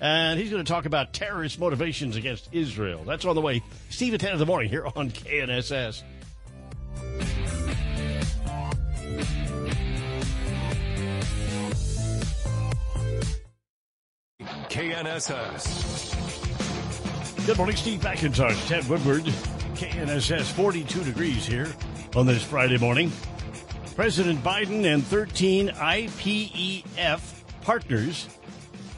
And 0.00 0.38
he's 0.38 0.50
going 0.50 0.62
to 0.62 0.70
talk 0.70 0.84
about 0.84 1.14
terrorist 1.14 1.58
motivations 1.58 2.16
against 2.16 2.48
Israel. 2.52 3.04
That's 3.04 3.24
on 3.24 3.34
the 3.34 3.40
way. 3.40 3.62
Steve 3.88 4.12
at 4.12 4.20
10 4.20 4.32
in 4.32 4.38
the 4.38 4.44
morning 4.46 4.68
here 4.68 4.86
on 4.96 5.10
KNSS. 5.10 6.02
KNSS. 14.74 16.10
Good 17.46 17.56
morning, 17.56 17.76
Steve 17.76 18.00
McIntosh, 18.00 18.66
Ted 18.66 18.88
Woodward, 18.88 19.22
KNSS 19.76 20.50
42 20.50 21.04
degrees 21.04 21.46
here 21.46 21.72
on 22.16 22.26
this 22.26 22.42
Friday 22.42 22.78
morning. 22.78 23.12
President 23.94 24.42
Biden 24.42 24.92
and 24.92 25.04
13 25.04 25.68
IPEF 25.68 27.20
partners 27.60 28.28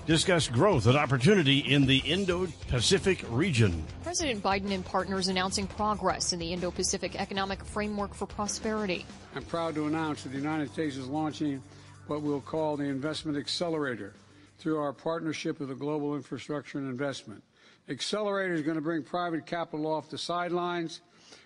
discuss 0.06 0.48
growth 0.48 0.86
and 0.86 0.96
opportunity 0.96 1.58
in 1.58 1.84
the 1.84 1.98
Indo 1.98 2.46
Pacific 2.68 3.22
region. 3.28 3.84
President 4.02 4.42
Biden 4.42 4.70
and 4.70 4.82
partners 4.82 5.28
announcing 5.28 5.66
progress 5.66 6.32
in 6.32 6.38
the 6.38 6.54
Indo 6.54 6.70
Pacific 6.70 7.20
Economic 7.20 7.62
Framework 7.62 8.14
for 8.14 8.24
Prosperity. 8.24 9.04
I'm 9.34 9.42
proud 9.42 9.74
to 9.74 9.86
announce 9.88 10.22
that 10.22 10.30
the 10.30 10.38
United 10.38 10.72
States 10.72 10.96
is 10.96 11.06
launching 11.06 11.62
what 12.06 12.22
we'll 12.22 12.40
call 12.40 12.78
the 12.78 12.84
Investment 12.84 13.36
Accelerator 13.36 14.14
through 14.58 14.78
our 14.78 14.92
partnership 14.92 15.60
with 15.60 15.68
the 15.68 15.74
Global 15.74 16.14
Infrastructure 16.14 16.78
and 16.78 16.88
Investment. 16.88 17.42
Accelerator 17.88 18.54
is 18.54 18.62
going 18.62 18.76
to 18.76 18.82
bring 18.82 19.02
private 19.02 19.46
capital 19.46 19.86
off 19.86 20.10
the 20.10 20.18
sidelines 20.18 21.00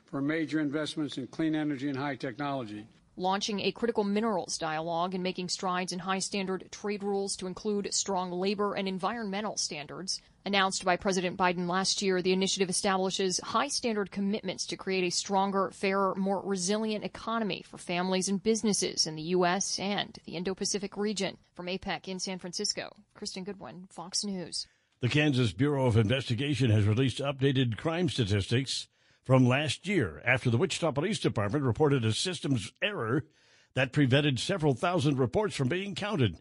for 0.06 0.20
major 0.20 0.60
investments 0.60 1.18
in 1.18 1.26
clean 1.26 1.54
energy 1.54 1.88
and 1.88 1.98
high 1.98 2.16
technology. 2.16 2.86
Launching 3.16 3.60
a 3.60 3.72
critical 3.72 4.04
minerals 4.04 4.56
dialogue 4.56 5.14
and 5.14 5.22
making 5.22 5.48
strides 5.48 5.92
in 5.92 5.98
high 5.98 6.18
standard 6.20 6.68
trade 6.70 7.02
rules 7.02 7.36
to 7.36 7.46
include 7.46 7.92
strong 7.92 8.32
labor 8.32 8.74
and 8.74 8.88
environmental 8.88 9.56
standards. 9.56 10.22
Announced 10.46 10.86
by 10.86 10.96
President 10.96 11.36
Biden 11.36 11.68
last 11.68 12.00
year, 12.00 12.22
the 12.22 12.32
initiative 12.32 12.70
establishes 12.70 13.40
high 13.40 13.68
standard 13.68 14.10
commitments 14.10 14.64
to 14.66 14.76
create 14.76 15.04
a 15.04 15.10
stronger, 15.10 15.70
fairer, 15.70 16.14
more 16.14 16.40
resilient 16.42 17.04
economy 17.04 17.62
for 17.68 17.76
families 17.76 18.28
and 18.28 18.42
businesses 18.42 19.06
in 19.06 19.16
the 19.16 19.22
U.S. 19.22 19.78
and 19.78 20.18
the 20.24 20.36
Indo 20.36 20.54
Pacific 20.54 20.96
region. 20.96 21.36
From 21.52 21.66
APEC 21.66 22.08
in 22.08 22.18
San 22.18 22.38
Francisco, 22.38 22.96
Kristen 23.12 23.44
Goodwin, 23.44 23.86
Fox 23.90 24.24
News. 24.24 24.66
The 25.00 25.10
Kansas 25.10 25.52
Bureau 25.52 25.84
of 25.86 25.98
Investigation 25.98 26.70
has 26.70 26.86
released 26.86 27.18
updated 27.18 27.76
crime 27.76 28.08
statistics 28.08 28.88
from 29.22 29.46
last 29.46 29.86
year 29.86 30.22
after 30.24 30.48
the 30.48 30.56
Wichita 30.56 30.92
Police 30.92 31.18
Department 31.18 31.64
reported 31.64 32.02
a 32.04 32.14
systems 32.14 32.72
error 32.80 33.26
that 33.74 33.92
prevented 33.92 34.40
several 34.40 34.74
thousand 34.74 35.18
reports 35.18 35.54
from 35.54 35.68
being 35.68 35.94
counted. 35.94 36.38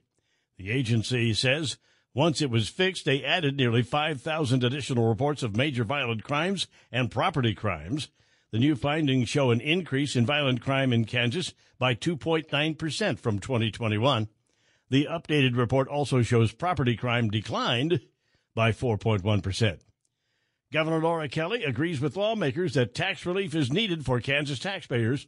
The 0.58 0.72
agency 0.72 1.34
says 1.34 1.78
once 2.14 2.42
it 2.42 2.50
was 2.50 2.70
fixed, 2.70 3.06
they 3.06 3.24
added 3.24 3.56
nearly 3.56 3.84
5,000 3.84 4.64
additional 4.64 5.08
reports 5.08 5.44
of 5.44 5.56
major 5.56 5.84
violent 5.84 6.24
crimes 6.24 6.68
and 6.92 7.12
property 7.12 7.54
crimes. 7.54 8.10
The 8.52 8.60
new 8.60 8.76
findings 8.76 9.30
show 9.30 9.52
an 9.52 9.62
increase 9.62 10.16
in 10.16 10.26
violent 10.26 10.62
crime 10.62 10.92
in 10.92 11.06
Kansas 11.06 11.54
by 11.78 11.94
2.9% 11.94 13.20
from 13.20 13.40
2021. 13.40 14.28
The 14.90 15.08
updated 15.10 15.56
report 15.56 15.88
also 15.88 16.24
shows 16.24 16.52
property 16.52 16.96
crime 16.96 17.30
declined 17.30 18.02
by 18.56 18.72
4.1%. 18.72 19.80
Governor 20.74 21.00
Laura 21.00 21.30
Kelly 21.30 21.64
agrees 21.64 22.02
with 22.02 22.16
lawmakers 22.16 22.74
that 22.74 22.96
tax 22.96 23.26
relief 23.26 23.54
is 23.54 23.72
needed 23.72 24.06
for 24.06 24.20
Kansas 24.20 24.60
taxpayers. 24.60 25.28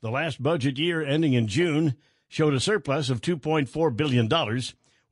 The 0.00 0.10
last 0.10 0.42
budget 0.42 0.78
year 0.78 1.02
ending 1.02 1.34
in 1.34 1.48
June 1.48 1.96
showed 2.28 2.54
a 2.54 2.60
surplus 2.60 3.10
of 3.10 3.20
$2.4 3.20 3.96
billion 3.96 4.28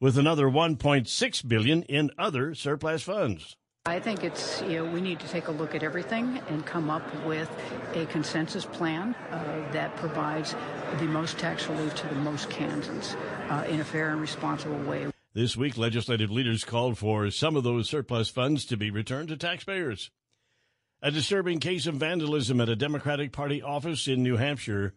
with 0.02 0.18
another 0.18 0.46
1.6 0.46 1.48
billion 1.48 1.84
in 1.84 2.10
other 2.18 2.56
surplus 2.56 3.04
funds. 3.04 3.56
I 3.86 4.00
think 4.00 4.24
it's, 4.24 4.60
you 4.62 4.78
know, 4.78 4.84
we 4.84 5.00
need 5.00 5.20
to 5.20 5.28
take 5.28 5.46
a 5.46 5.52
look 5.52 5.76
at 5.76 5.84
everything 5.84 6.40
and 6.48 6.66
come 6.66 6.90
up 6.90 7.04
with 7.24 7.48
a 7.94 8.04
consensus 8.06 8.64
plan 8.64 9.14
uh, 9.30 9.72
that 9.72 9.94
provides 9.96 10.56
the 10.98 11.04
most 11.04 11.38
tax 11.38 11.68
relief 11.68 11.94
to 11.94 12.08
the 12.08 12.16
most 12.16 12.50
Kansans 12.50 13.16
uh, 13.48 13.64
in 13.68 13.78
a 13.78 13.84
fair 13.84 14.10
and 14.10 14.20
responsible 14.20 14.78
way. 14.80 15.06
This 15.34 15.56
week, 15.56 15.78
legislative 15.78 16.32
leaders 16.32 16.64
called 16.64 16.98
for 16.98 17.30
some 17.30 17.54
of 17.54 17.62
those 17.62 17.88
surplus 17.88 18.28
funds 18.28 18.64
to 18.66 18.76
be 18.76 18.90
returned 18.90 19.28
to 19.28 19.36
taxpayers. 19.36 20.10
A 21.00 21.12
disturbing 21.12 21.60
case 21.60 21.86
of 21.86 21.94
vandalism 21.94 22.60
at 22.60 22.68
a 22.68 22.74
Democratic 22.74 23.30
Party 23.30 23.62
office 23.62 24.08
in 24.08 24.24
New 24.24 24.36
Hampshire. 24.36 24.94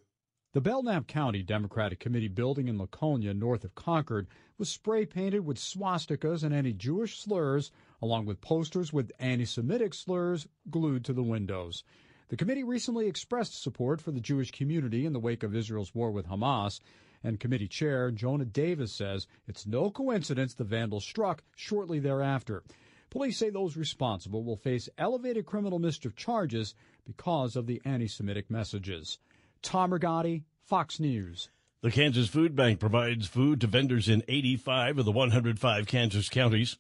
The 0.54 0.62
Belknap 0.62 1.06
County 1.06 1.44
Democratic 1.44 2.00
Committee 2.00 2.28
building 2.28 2.68
in 2.68 2.80
Laconia, 2.80 3.34
north 3.34 3.64
of 3.64 3.76
Concord, 3.76 4.28
was 4.58 4.70
spray 4.70 5.06
painted 5.06 5.46
with 5.46 5.58
swastikas 5.58 6.44
and 6.44 6.54
anti 6.54 6.72
Jewish 6.72 7.20
slurs, 7.20 7.72
along 8.02 8.26
with 8.26 8.42
posters 8.42 8.94
with 8.94 9.12
anti 9.20 9.46
Semitic 9.46 9.94
slurs 9.94 10.48
glued 10.70 11.04
to 11.06 11.14
the 11.14 11.24
windows. 11.24 11.84
The 12.30 12.38
committee 12.38 12.64
recently 12.64 13.08
expressed 13.08 13.62
support 13.62 14.02
for 14.02 14.12
the 14.12 14.22
Jewish 14.22 14.52
community 14.52 15.06
in 15.06 15.14
the 15.14 15.20
wake 15.20 15.44
of 15.44 15.56
Israel's 15.56 15.94
war 15.94 16.10
with 16.10 16.28
Hamas, 16.28 16.80
and 17.24 17.40
committee 17.40 17.68
chair 17.68 18.12
Jonah 18.12 18.46
Davis 18.46 18.94
says 18.94 19.28
it's 19.48 19.68
no 19.68 19.92
coincidence 19.92 20.54
the 20.54 20.64
vandals 20.64 21.04
struck 21.04 21.44
shortly 21.56 22.00
thereafter. 22.00 22.64
Police 23.10 23.38
say 23.38 23.50
those 23.50 23.78
responsible 23.78 24.44
will 24.44 24.58
face 24.58 24.90
elevated 24.98 25.46
criminal 25.46 25.80
mischief 25.80 26.16
charges 26.16 26.76
because 27.06 27.56
of 27.56 27.68
the 27.68 27.82
anti 27.86 28.08
Semitic 28.08 28.50
messages. 28.50 29.20
Tom 29.62 29.92
Rigotti, 29.92 30.44
Fox 30.64 31.00
News. 31.00 31.50
The 31.86 31.92
Kansas 31.92 32.28
Food 32.28 32.56
Bank 32.56 32.80
provides 32.80 33.28
food 33.28 33.62
to 33.62 33.68
vendors 33.68 34.10
in 34.10 34.24
85 34.28 34.98
of 34.98 35.06
the 35.06 35.12
105 35.12 35.86
Kansas 35.86 36.30
counties. 36.30 36.78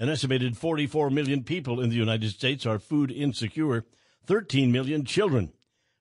An 0.00 0.08
estimated 0.08 0.56
44 0.56 1.10
million 1.10 1.44
people 1.44 1.80
in 1.80 1.90
the 1.90 1.94
United 1.94 2.30
States 2.30 2.66
are 2.66 2.80
food 2.80 3.12
insecure, 3.12 3.84
13 4.26 4.72
million 4.72 5.04
children. 5.04 5.52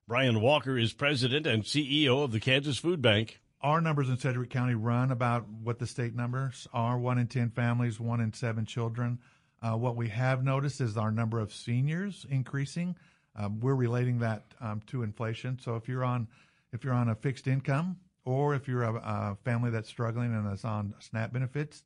Brian 0.08 0.42
Walker 0.42 0.76
is 0.76 0.92
president 0.92 1.46
and 1.46 1.66
CEO 1.66 2.24
of 2.24 2.32
the 2.32 2.40
Kansas 2.40 2.80
Food 2.80 3.00
Bank. 3.00 3.40
Our 3.62 3.80
numbers 3.80 4.10
in 4.10 4.18
Sedgwick 4.18 4.50
County 4.50 4.74
run 4.74 5.12
about 5.12 5.48
what 5.48 5.78
the 5.78 5.86
state 5.86 6.16
numbers 6.16 6.68
are 6.74 6.98
one 6.98 7.20
in 7.20 7.28
10 7.28 7.52
families, 7.52 8.00
one 8.00 8.22
in 8.22 8.34
seven 8.34 8.66
children. 8.66 9.20
Uh, 9.62 9.78
what 9.78 9.96
we 9.96 10.10
have 10.10 10.44
noticed 10.44 10.82
is 10.82 10.98
our 10.98 11.12
number 11.12 11.40
of 11.40 11.54
seniors 11.54 12.26
increasing. 12.28 12.96
Um, 13.36 13.60
we're 13.60 13.76
relating 13.76 14.18
that 14.18 14.46
um, 14.60 14.82
to 14.88 15.04
inflation. 15.04 15.60
So 15.62 15.76
if 15.76 15.88
you're 15.88 16.04
on 16.04 16.28
if 16.74 16.84
you're 16.84 16.96
on 16.96 17.10
a 17.10 17.16
fixed 17.16 17.46
income 17.46 17.98
or 18.28 18.54
if 18.54 18.68
you're 18.68 18.84
a, 18.84 18.94
a 18.94 19.38
family 19.46 19.72
that's 19.72 19.88
struggling 19.88 20.34
and 20.34 20.52
is 20.54 20.66
on 20.66 20.94
SNAP 21.00 21.32
benefits, 21.32 21.84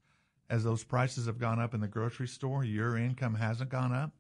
as 0.50 0.64
those 0.64 0.84
prices 0.84 1.28
have 1.28 1.38
gone 1.38 1.60
up 1.60 1.76
in 1.76 1.82
the 1.82 1.88
grocery 1.88 2.28
store, 2.28 2.64
your 2.64 2.98
income 2.98 3.36
hasn't 3.36 3.70
gone 3.70 3.94
up. 3.94 4.12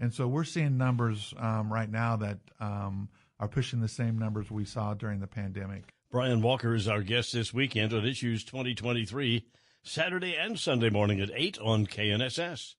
And 0.00 0.12
so 0.12 0.26
we're 0.26 0.44
seeing 0.44 0.76
numbers 0.76 1.32
um, 1.38 1.72
right 1.72 1.88
now 1.88 2.16
that 2.16 2.38
um, 2.58 3.08
are 3.38 3.46
pushing 3.46 3.80
the 3.80 3.88
same 3.88 4.18
numbers 4.18 4.50
we 4.50 4.64
saw 4.64 4.94
during 4.94 5.20
the 5.20 5.28
pandemic. 5.28 5.94
Brian 6.10 6.42
Walker 6.42 6.74
is 6.74 6.88
our 6.88 7.02
guest 7.02 7.32
this 7.32 7.54
weekend 7.54 7.94
on 7.94 8.04
Issues 8.04 8.42
2023, 8.42 9.46
Saturday 9.84 10.34
and 10.34 10.58
Sunday 10.58 10.90
morning 10.90 11.20
at 11.20 11.30
8 11.32 11.60
on 11.60 11.86
KNSS. 11.86 12.74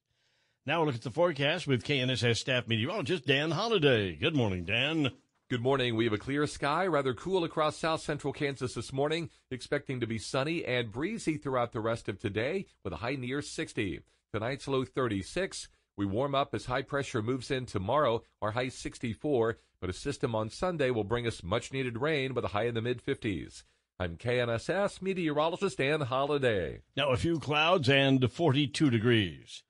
Now 0.66 0.80
we'll 0.80 0.88
look 0.88 0.96
at 0.96 1.02
the 1.02 1.12
forecast 1.12 1.66
with 1.66 1.86
KNSS 1.86 2.38
staff 2.38 2.68
meteorologist 2.68 3.26
Dan 3.26 3.52
Holliday. 3.52 4.16
Good 4.18 4.36
morning, 4.36 4.66
Dan. 4.66 5.12
Good 5.52 5.62
morning. 5.62 5.98
We 5.98 6.06
have 6.06 6.14
a 6.14 6.18
clear 6.18 6.48
sky, 6.48 6.88
rather 6.88 7.14
cool 7.14 7.44
across 7.44 7.76
south 7.76 8.00
central 8.00 8.32
Kansas 8.32 8.74
this 8.74 8.94
morning, 8.94 9.30
expecting 9.50 10.00
to 10.00 10.08
be 10.08 10.18
sunny 10.18 10.64
and 10.64 10.90
breezy 10.90 11.36
throughout 11.36 11.74
the 11.74 11.82
rest 11.82 12.08
of 12.08 12.18
today 12.20 12.68
with 12.86 12.94
a 12.94 12.96
high 12.96 13.16
near 13.16 13.42
60. 13.42 14.00
Tonight's 14.32 14.70
low 14.70 14.86
36. 14.86 15.68
We 15.98 16.06
warm 16.06 16.36
up 16.36 16.56
as 16.56 16.68
high 16.68 16.84
pressure 16.84 17.22
moves 17.22 17.52
in 17.52 17.66
tomorrow, 17.66 18.24
our 18.42 18.52
high 18.52 18.70
64, 18.70 19.58
but 19.82 19.90
a 19.90 19.94
system 19.94 20.36
on 20.36 20.50
Sunday 20.50 20.90
will 20.90 21.04
bring 21.04 21.28
us 21.28 21.44
much 21.44 21.74
needed 21.74 21.98
rain 21.98 22.34
with 22.34 22.46
a 22.46 22.54
high 22.56 22.68
in 22.68 22.76
the 22.76 22.82
mid 22.82 23.04
50s. 23.04 23.64
I'm 24.00 24.16
KNSS 24.16 25.02
meteorologist 25.02 25.80
Dan 25.80 26.00
Holliday. 26.00 26.80
Now 26.96 27.10
a 27.10 27.18
few 27.18 27.40
clouds 27.40 27.90
and 27.90 28.32
42 28.32 28.90
degrees. 28.90 29.64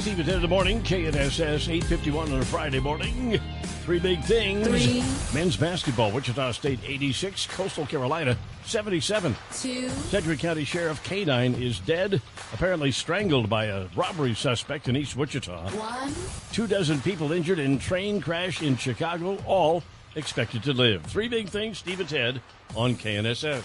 Steve 0.00 0.20
at 0.20 0.26
10 0.26 0.34
in 0.34 0.42
the 0.42 0.48
morning, 0.48 0.82
KNSS 0.82 1.66
851 1.66 2.30
on 2.30 2.40
a 2.40 2.44
Friday 2.44 2.78
morning. 2.78 3.40
Three 3.84 3.98
big 3.98 4.24
things. 4.24 4.66
Three. 4.66 5.04
Men's 5.38 5.58
basketball, 5.58 6.10
Wichita 6.10 6.52
State 6.52 6.80
86, 6.86 7.46
Coastal 7.48 7.84
Carolina 7.84 8.34
77. 8.64 9.36
Two. 9.52 9.90
Sedgwick 9.90 10.38
County 10.38 10.64
Sheriff 10.64 11.04
K9 11.04 11.60
is 11.60 11.80
dead, 11.80 12.22
apparently 12.54 12.90
strangled 12.90 13.50
by 13.50 13.66
a 13.66 13.86
robbery 13.94 14.32
suspect 14.32 14.88
in 14.88 14.96
East 14.96 15.16
Wichita. 15.16 15.68
One. 15.72 16.14
Two 16.50 16.66
dozen 16.66 17.02
people 17.02 17.30
injured 17.30 17.58
in 17.58 17.78
train 17.78 18.22
crash 18.22 18.62
in 18.62 18.78
Chicago, 18.78 19.36
all 19.44 19.82
expected 20.14 20.62
to 20.62 20.72
live. 20.72 21.02
Three 21.04 21.28
big 21.28 21.50
things, 21.50 21.76
Steve 21.76 22.00
and 22.00 22.08
Ted 22.08 22.40
on 22.74 22.94
KNSS. 22.94 23.64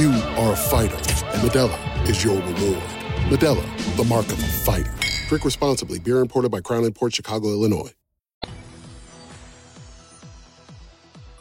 You 0.00 0.12
are 0.12 0.54
a 0.54 0.56
fighter, 0.56 0.96
and 0.96 1.42
Modelo 1.42 2.08
is 2.08 2.24
your 2.24 2.36
reward. 2.36 2.82
Modelo, 3.28 3.96
the 3.98 4.04
mark 4.04 4.24
of 4.28 4.42
a 4.42 4.46
fighter. 4.46 4.94
Drink 5.28 5.44
responsibly. 5.44 5.98
Beer 5.98 6.20
imported 6.20 6.50
by 6.50 6.62
Crown 6.62 6.90
Port 6.92 7.14
Chicago, 7.14 7.48
Illinois. 7.48 7.92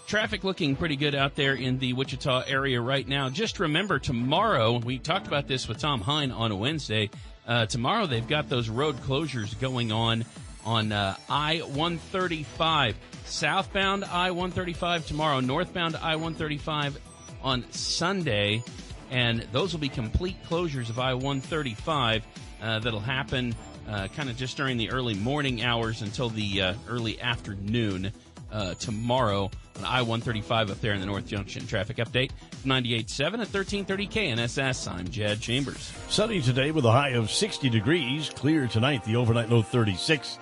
Traffic 0.07 0.43
looking 0.43 0.75
pretty 0.75 0.97
good 0.97 1.15
out 1.15 1.37
there 1.37 1.53
in 1.53 1.79
the 1.79 1.93
Wichita 1.93 2.43
area 2.47 2.81
right 2.81 3.07
now. 3.07 3.29
Just 3.29 3.61
remember, 3.61 3.97
tomorrow, 3.97 4.77
we 4.79 4.99
talked 4.99 5.27
about 5.27 5.47
this 5.47 5.69
with 5.69 5.77
Tom 5.77 6.01
Hine 6.01 6.31
on 6.31 6.51
a 6.51 6.55
Wednesday. 6.57 7.09
Uh, 7.47 7.65
tomorrow, 7.65 8.07
they've 8.07 8.27
got 8.27 8.49
those 8.49 8.67
road 8.67 8.97
closures 9.03 9.57
going 9.61 9.93
on 9.93 10.25
on 10.65 10.91
uh, 10.91 11.15
I 11.29 11.59
135. 11.59 12.97
Southbound 13.23 14.03
I 14.03 14.31
135 14.31 15.07
tomorrow, 15.07 15.39
northbound 15.39 15.95
I 15.95 16.17
135 16.17 16.99
on 17.41 17.69
Sunday. 17.71 18.63
And 19.11 19.41
those 19.51 19.73
will 19.73 19.79
be 19.79 19.89
complete 19.89 20.37
closures 20.47 20.89
of 20.89 20.99
I 20.99 21.13
135 21.13 22.25
uh, 22.61 22.79
that'll 22.79 22.99
happen 22.99 23.55
uh, 23.89 24.07
kind 24.09 24.29
of 24.29 24.37
just 24.37 24.55
during 24.55 24.77
the 24.77 24.91
early 24.91 25.15
morning 25.15 25.63
hours 25.63 26.01
until 26.01 26.29
the 26.29 26.61
uh, 26.61 26.73
early 26.87 27.19
afternoon 27.21 28.11
uh, 28.51 28.73
tomorrow 28.75 29.49
on 29.77 29.85
I 29.85 30.01
135 30.01 30.71
up 30.71 30.81
there 30.81 30.93
in 30.93 30.99
the 30.99 31.05
North 31.05 31.25
Junction. 31.25 31.65
Traffic 31.65 31.97
update 31.97 32.31
98.7 32.65 33.19
at 33.25 33.53
1330 33.53 34.07
KNSS. 34.07 34.91
I'm 34.91 35.07
Jed 35.07 35.39
Chambers. 35.41 35.91
Sunny 36.09 36.41
today 36.41 36.71
with 36.71 36.85
a 36.85 36.91
high 36.91 37.09
of 37.09 37.31
60 37.31 37.69
degrees. 37.69 38.29
Clear 38.29 38.67
tonight, 38.67 39.03
the 39.05 39.15
overnight 39.15 39.49
low 39.49 39.61
36. 39.61 40.37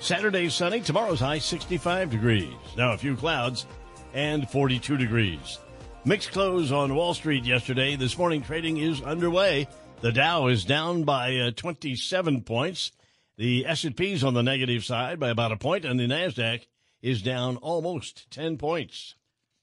Saturday 0.00 0.48
sunny, 0.48 0.80
tomorrow's 0.80 1.20
high 1.20 1.38
65 1.38 2.10
degrees. 2.10 2.52
Now 2.76 2.92
a 2.92 2.98
few 2.98 3.16
clouds 3.16 3.66
and 4.14 4.48
42 4.48 4.96
degrees. 4.96 5.58
Mixed 6.04 6.32
close 6.32 6.72
on 6.72 6.96
Wall 6.96 7.14
Street 7.14 7.44
yesterday. 7.44 7.94
This 7.94 8.18
morning 8.18 8.42
trading 8.42 8.76
is 8.76 9.00
underway. 9.02 9.68
The 10.00 10.10
Dow 10.10 10.48
is 10.48 10.64
down 10.64 11.04
by 11.04 11.36
uh, 11.36 11.52
27 11.52 12.42
points. 12.42 12.90
The 13.36 13.64
S&P 13.66 14.12
is 14.12 14.24
on 14.24 14.34
the 14.34 14.42
negative 14.42 14.84
side 14.84 15.20
by 15.20 15.28
about 15.28 15.52
a 15.52 15.56
point, 15.56 15.84
and 15.84 16.00
the 16.00 16.08
Nasdaq 16.08 16.66
is 17.02 17.22
down 17.22 17.56
almost 17.58 18.28
10 18.32 18.58
points. 18.58 19.14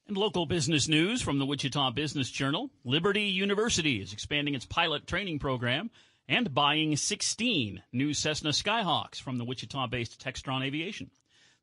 And 0.07 0.15
local 0.15 0.45
business 0.45 0.87
news 0.87 1.21
from 1.21 1.39
the 1.39 1.45
Wichita 1.45 1.91
Business 1.91 2.31
Journal. 2.31 2.69
Liberty 2.85 3.23
University 3.23 4.01
is 4.01 4.13
expanding 4.13 4.55
its 4.55 4.65
pilot 4.65 5.07
training 5.07 5.39
program 5.39 5.91
and 6.29 6.53
buying 6.53 6.95
16 6.95 7.83
new 7.91 8.13
Cessna 8.13 8.51
Skyhawks 8.51 9.21
from 9.21 9.39
the 9.39 9.45
Wichita-based 9.45 10.23
Textron 10.23 10.65
Aviation. 10.65 11.11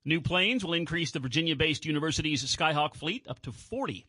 New 0.05 0.21
planes 0.21 0.63
will 0.63 0.75
increase 0.75 1.13
the 1.13 1.19
Virginia-based 1.19 1.87
university's 1.87 2.45
Skyhawk 2.45 2.95
fleet 2.95 3.27
up 3.27 3.41
to 3.41 3.53
40. 3.53 4.05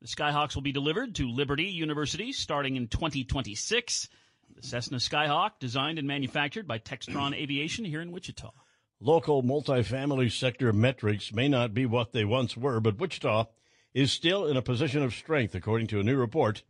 The 0.00 0.08
Skyhawks 0.08 0.54
will 0.54 0.62
be 0.62 0.72
delivered 0.72 1.14
to 1.16 1.28
Liberty 1.28 1.64
University 1.64 2.32
starting 2.32 2.76
in 2.76 2.88
2026. 2.88 4.08
The 4.56 4.62
Cessna 4.62 4.96
Skyhawk, 4.96 5.58
designed 5.60 5.98
and 5.98 6.08
manufactured 6.08 6.66
by 6.66 6.78
Textron 6.78 7.34
Aviation 7.34 7.84
here 7.84 8.00
in 8.00 8.10
Wichita. 8.10 8.50
Local 8.98 9.42
multifamily 9.42 10.32
sector 10.32 10.72
metrics 10.72 11.34
may 11.34 11.48
not 11.48 11.74
be 11.74 11.84
what 11.84 12.12
they 12.12 12.24
once 12.24 12.56
were, 12.56 12.80
but 12.80 12.98
Wichita 12.98 13.44
is 13.92 14.10
still 14.10 14.46
in 14.46 14.56
a 14.56 14.62
position 14.62 15.02
of 15.02 15.12
strength, 15.12 15.54
according 15.54 15.88
to 15.88 16.00
a 16.00 16.02
new 16.02 16.16
report. 16.16 16.62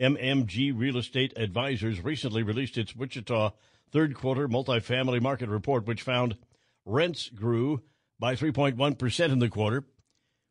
MMG 0.00 0.72
Real 0.76 0.96
Estate 0.96 1.32
Advisors 1.36 2.02
recently 2.02 2.42
released 2.42 2.76
its 2.76 2.96
Wichita 2.96 3.52
third 3.92 4.14
quarter 4.14 4.48
multifamily 4.48 5.20
market 5.20 5.48
report, 5.48 5.86
which 5.86 6.02
found 6.02 6.36
rents 6.84 7.28
grew 7.28 7.82
by 8.18 8.34
3.1% 8.34 9.30
in 9.30 9.38
the 9.38 9.48
quarter, 9.48 9.84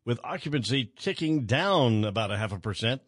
with 0.06 0.20
occupancy 0.24 0.86
ticking 0.98 1.46
down 1.46 2.04
about 2.04 2.32
a 2.32 2.38
half 2.38 2.52
a 2.52 2.60
percent 2.60 3.02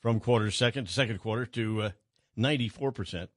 from 0.00 0.20
quarter 0.20 0.50
second 0.50 0.86
to 0.86 0.92
second 0.92 1.18
quarter 1.18 1.46
to 1.46 1.82
uh, 1.82 1.90
94%. 2.38 3.28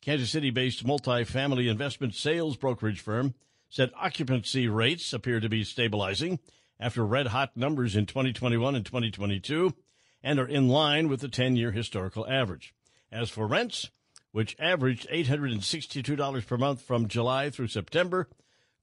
Kansas 0.00 0.30
City 0.30 0.50
based 0.50 0.84
multifamily 0.84 1.70
investment 1.70 2.14
sales 2.14 2.56
brokerage 2.56 3.00
firm 3.00 3.34
said 3.68 3.90
occupancy 3.96 4.66
rates 4.66 5.12
appear 5.12 5.40
to 5.40 5.48
be 5.48 5.62
stabilizing 5.62 6.38
after 6.80 7.04
red 7.04 7.28
hot 7.28 7.56
numbers 7.56 7.94
in 7.94 8.06
2021 8.06 8.74
and 8.74 8.86
2022 8.86 9.74
and 10.22 10.38
are 10.38 10.48
in 10.48 10.68
line 10.68 11.08
with 11.08 11.20
the 11.20 11.28
10 11.28 11.56
year 11.56 11.70
historical 11.70 12.26
average. 12.28 12.74
As 13.12 13.28
for 13.28 13.46
rents, 13.46 13.90
which 14.32 14.56
averaged 14.58 15.08
$862 15.10 16.46
per 16.46 16.56
month 16.56 16.82
from 16.82 17.08
July 17.08 17.50
through 17.50 17.68
September, 17.68 18.28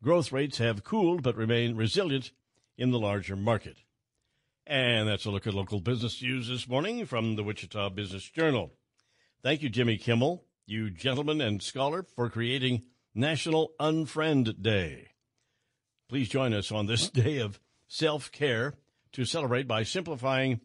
growth 0.03 0.31
rates 0.31 0.59
have 0.59 0.83
cooled 0.83 1.23
but 1.23 1.35
remain 1.35 1.75
resilient 1.75 2.31
in 2.77 2.91
the 2.91 2.99
larger 2.99 3.35
market. 3.35 3.77
And 4.65 5.07
that's 5.07 5.25
a 5.25 5.31
look 5.31 5.47
at 5.47 5.53
local 5.53 5.79
business 5.79 6.21
news 6.21 6.49
this 6.49 6.67
morning 6.67 7.05
from 7.05 7.35
the 7.35 7.43
Wichita 7.43 7.89
Business 7.89 8.29
Journal. 8.29 8.73
Thank 9.41 9.61
you, 9.61 9.69
Jimmy 9.69 9.97
Kimmel, 9.97 10.43
you 10.65 10.89
gentleman 10.89 11.39
and 11.39 11.63
scholar, 11.63 12.03
for 12.03 12.29
creating 12.29 12.83
National 13.15 13.71
Unfriend 13.79 14.61
Day. 14.61 15.09
Please 16.09 16.29
join 16.29 16.53
us 16.53 16.71
on 16.71 16.85
this 16.85 17.09
day 17.11 17.39
of 17.39 17.59
self 17.87 18.31
care 18.31 18.73
to 19.13 19.25
celebrate 19.25 19.67
by 19.67 19.83
simplifying 19.83 20.59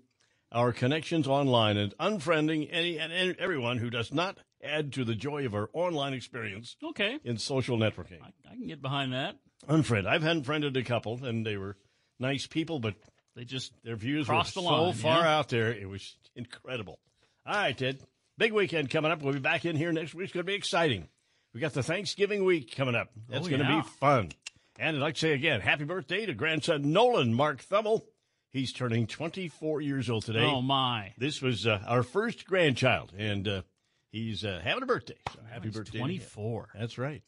our 0.50 0.72
connections 0.72 1.26
online 1.26 1.76
and 1.76 1.96
unfriending 1.98 2.68
any 2.70 2.98
and 2.98 3.36
everyone 3.38 3.78
who 3.78 3.88
does 3.88 4.12
not 4.12 4.36
add 4.62 4.92
to 4.92 5.04
the 5.04 5.14
joy 5.14 5.46
of 5.46 5.54
our 5.54 5.70
online 5.72 6.12
experience. 6.12 6.76
Okay. 6.82 7.18
In 7.24 7.38
social 7.38 7.78
networking. 7.78 8.20
I, 8.22 8.32
I 8.50 8.54
can 8.54 8.66
get 8.66 8.82
behind 8.82 9.12
that. 9.12 9.36
Unfriend. 9.68 10.06
I've 10.06 10.24
unfriended 10.24 10.76
a 10.76 10.82
couple, 10.82 11.24
and 11.24 11.46
they 11.46 11.56
were 11.56 11.76
nice 12.22 12.46
people, 12.46 12.78
but 12.78 12.94
they 13.36 13.44
just 13.44 13.72
their 13.84 13.96
views 13.96 14.28
were 14.28 14.42
so 14.44 14.62
line, 14.62 14.94
so 14.94 14.98
far 15.02 15.20
yeah? 15.20 15.36
out 15.38 15.48
there. 15.48 15.70
It 15.72 15.88
was 15.88 16.16
incredible. 16.34 16.98
All 17.44 17.54
right, 17.54 17.76
Ted. 17.76 17.98
Big 18.38 18.52
weekend 18.52 18.88
coming 18.88 19.12
up. 19.12 19.20
We'll 19.20 19.34
be 19.34 19.40
back 19.40 19.66
in 19.66 19.76
here 19.76 19.92
next 19.92 20.14
week. 20.14 20.24
It's 20.24 20.32
going 20.32 20.46
to 20.46 20.50
be 20.50 20.54
exciting. 20.54 21.08
We 21.52 21.60
got 21.60 21.74
the 21.74 21.82
Thanksgiving 21.82 22.44
week 22.44 22.74
coming 22.74 22.94
up. 22.94 23.10
That's 23.28 23.46
Oh, 23.46 23.50
going 23.50 23.60
to 23.62 23.68
be 23.68 23.82
fun. 24.00 24.30
And 24.78 24.96
I'd 24.96 25.02
like 25.02 25.14
to 25.14 25.20
say 25.20 25.32
again, 25.32 25.60
happy 25.60 25.84
birthday 25.84 26.24
to 26.24 26.32
grandson 26.32 26.92
Nolan 26.92 27.34
Mark 27.34 27.62
Thummel. 27.62 28.02
He's 28.50 28.72
turning 28.72 29.06
24 29.06 29.80
years 29.82 30.08
old 30.08 30.24
today. 30.24 30.44
Oh, 30.44 30.62
my. 30.62 31.12
This 31.18 31.42
was 31.42 31.66
uh, 31.66 31.80
our 31.86 32.02
first 32.02 32.46
grandchild, 32.46 33.12
and 33.16 33.46
uh, 33.48 33.62
he's 34.10 34.44
uh, 34.44 34.60
having 34.62 34.82
a 34.82 34.86
birthday. 34.86 35.16
So 35.32 35.40
happy 35.50 35.68
he's 35.68 35.76
birthday! 35.76 35.98
24. 35.98 36.68
That's 36.78 36.98
right. 36.98 37.22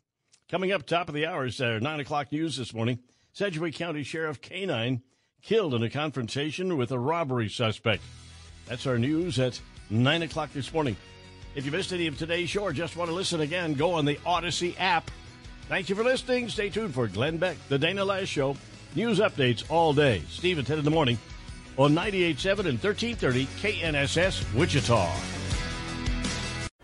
Coming 0.50 0.72
up 0.72 0.86
top 0.86 1.08
of 1.08 1.14
the 1.14 1.26
hour 1.26 1.46
is 1.46 1.60
our 1.60 1.80
9 1.80 2.00
o'clock 2.00 2.30
news 2.32 2.56
this 2.56 2.74
morning. 2.74 2.98
Sedgwick 3.34 3.74
County 3.74 4.04
Sheriff 4.04 4.40
K-9 4.40 5.00
killed 5.42 5.74
in 5.74 5.82
a 5.82 5.90
confrontation 5.90 6.76
with 6.76 6.92
a 6.92 6.98
robbery 6.98 7.48
suspect. 7.48 8.00
That's 8.66 8.86
our 8.86 8.96
news 8.96 9.40
at 9.40 9.60
9 9.90 10.22
o'clock 10.22 10.52
this 10.52 10.72
morning. 10.72 10.96
If 11.56 11.66
you 11.66 11.72
missed 11.72 11.92
any 11.92 12.06
of 12.06 12.16
today's 12.16 12.48
show 12.48 12.62
or 12.62 12.72
just 12.72 12.96
want 12.96 13.10
to 13.10 13.14
listen 13.14 13.40
again, 13.40 13.74
go 13.74 13.94
on 13.94 14.04
the 14.04 14.14
Audacy 14.24 14.76
app. 14.78 15.10
Thank 15.68 15.88
you 15.88 15.96
for 15.96 16.04
listening. 16.04 16.48
Stay 16.48 16.70
tuned 16.70 16.94
for 16.94 17.08
Glenn 17.08 17.36
Beck, 17.36 17.56
The 17.68 17.78
Dana 17.78 18.04
Loesch 18.06 18.28
Show. 18.28 18.56
News 18.94 19.18
updates 19.18 19.68
all 19.68 19.92
day. 19.92 20.22
Steve 20.28 20.60
at 20.60 20.66
10 20.66 20.78
in 20.78 20.84
the 20.84 20.90
morning 20.92 21.18
on 21.76 21.92
98.7 21.92 22.58
and 22.60 22.80
1330 22.80 23.46
KNSS 23.60 24.54
Wichita. 24.54 25.43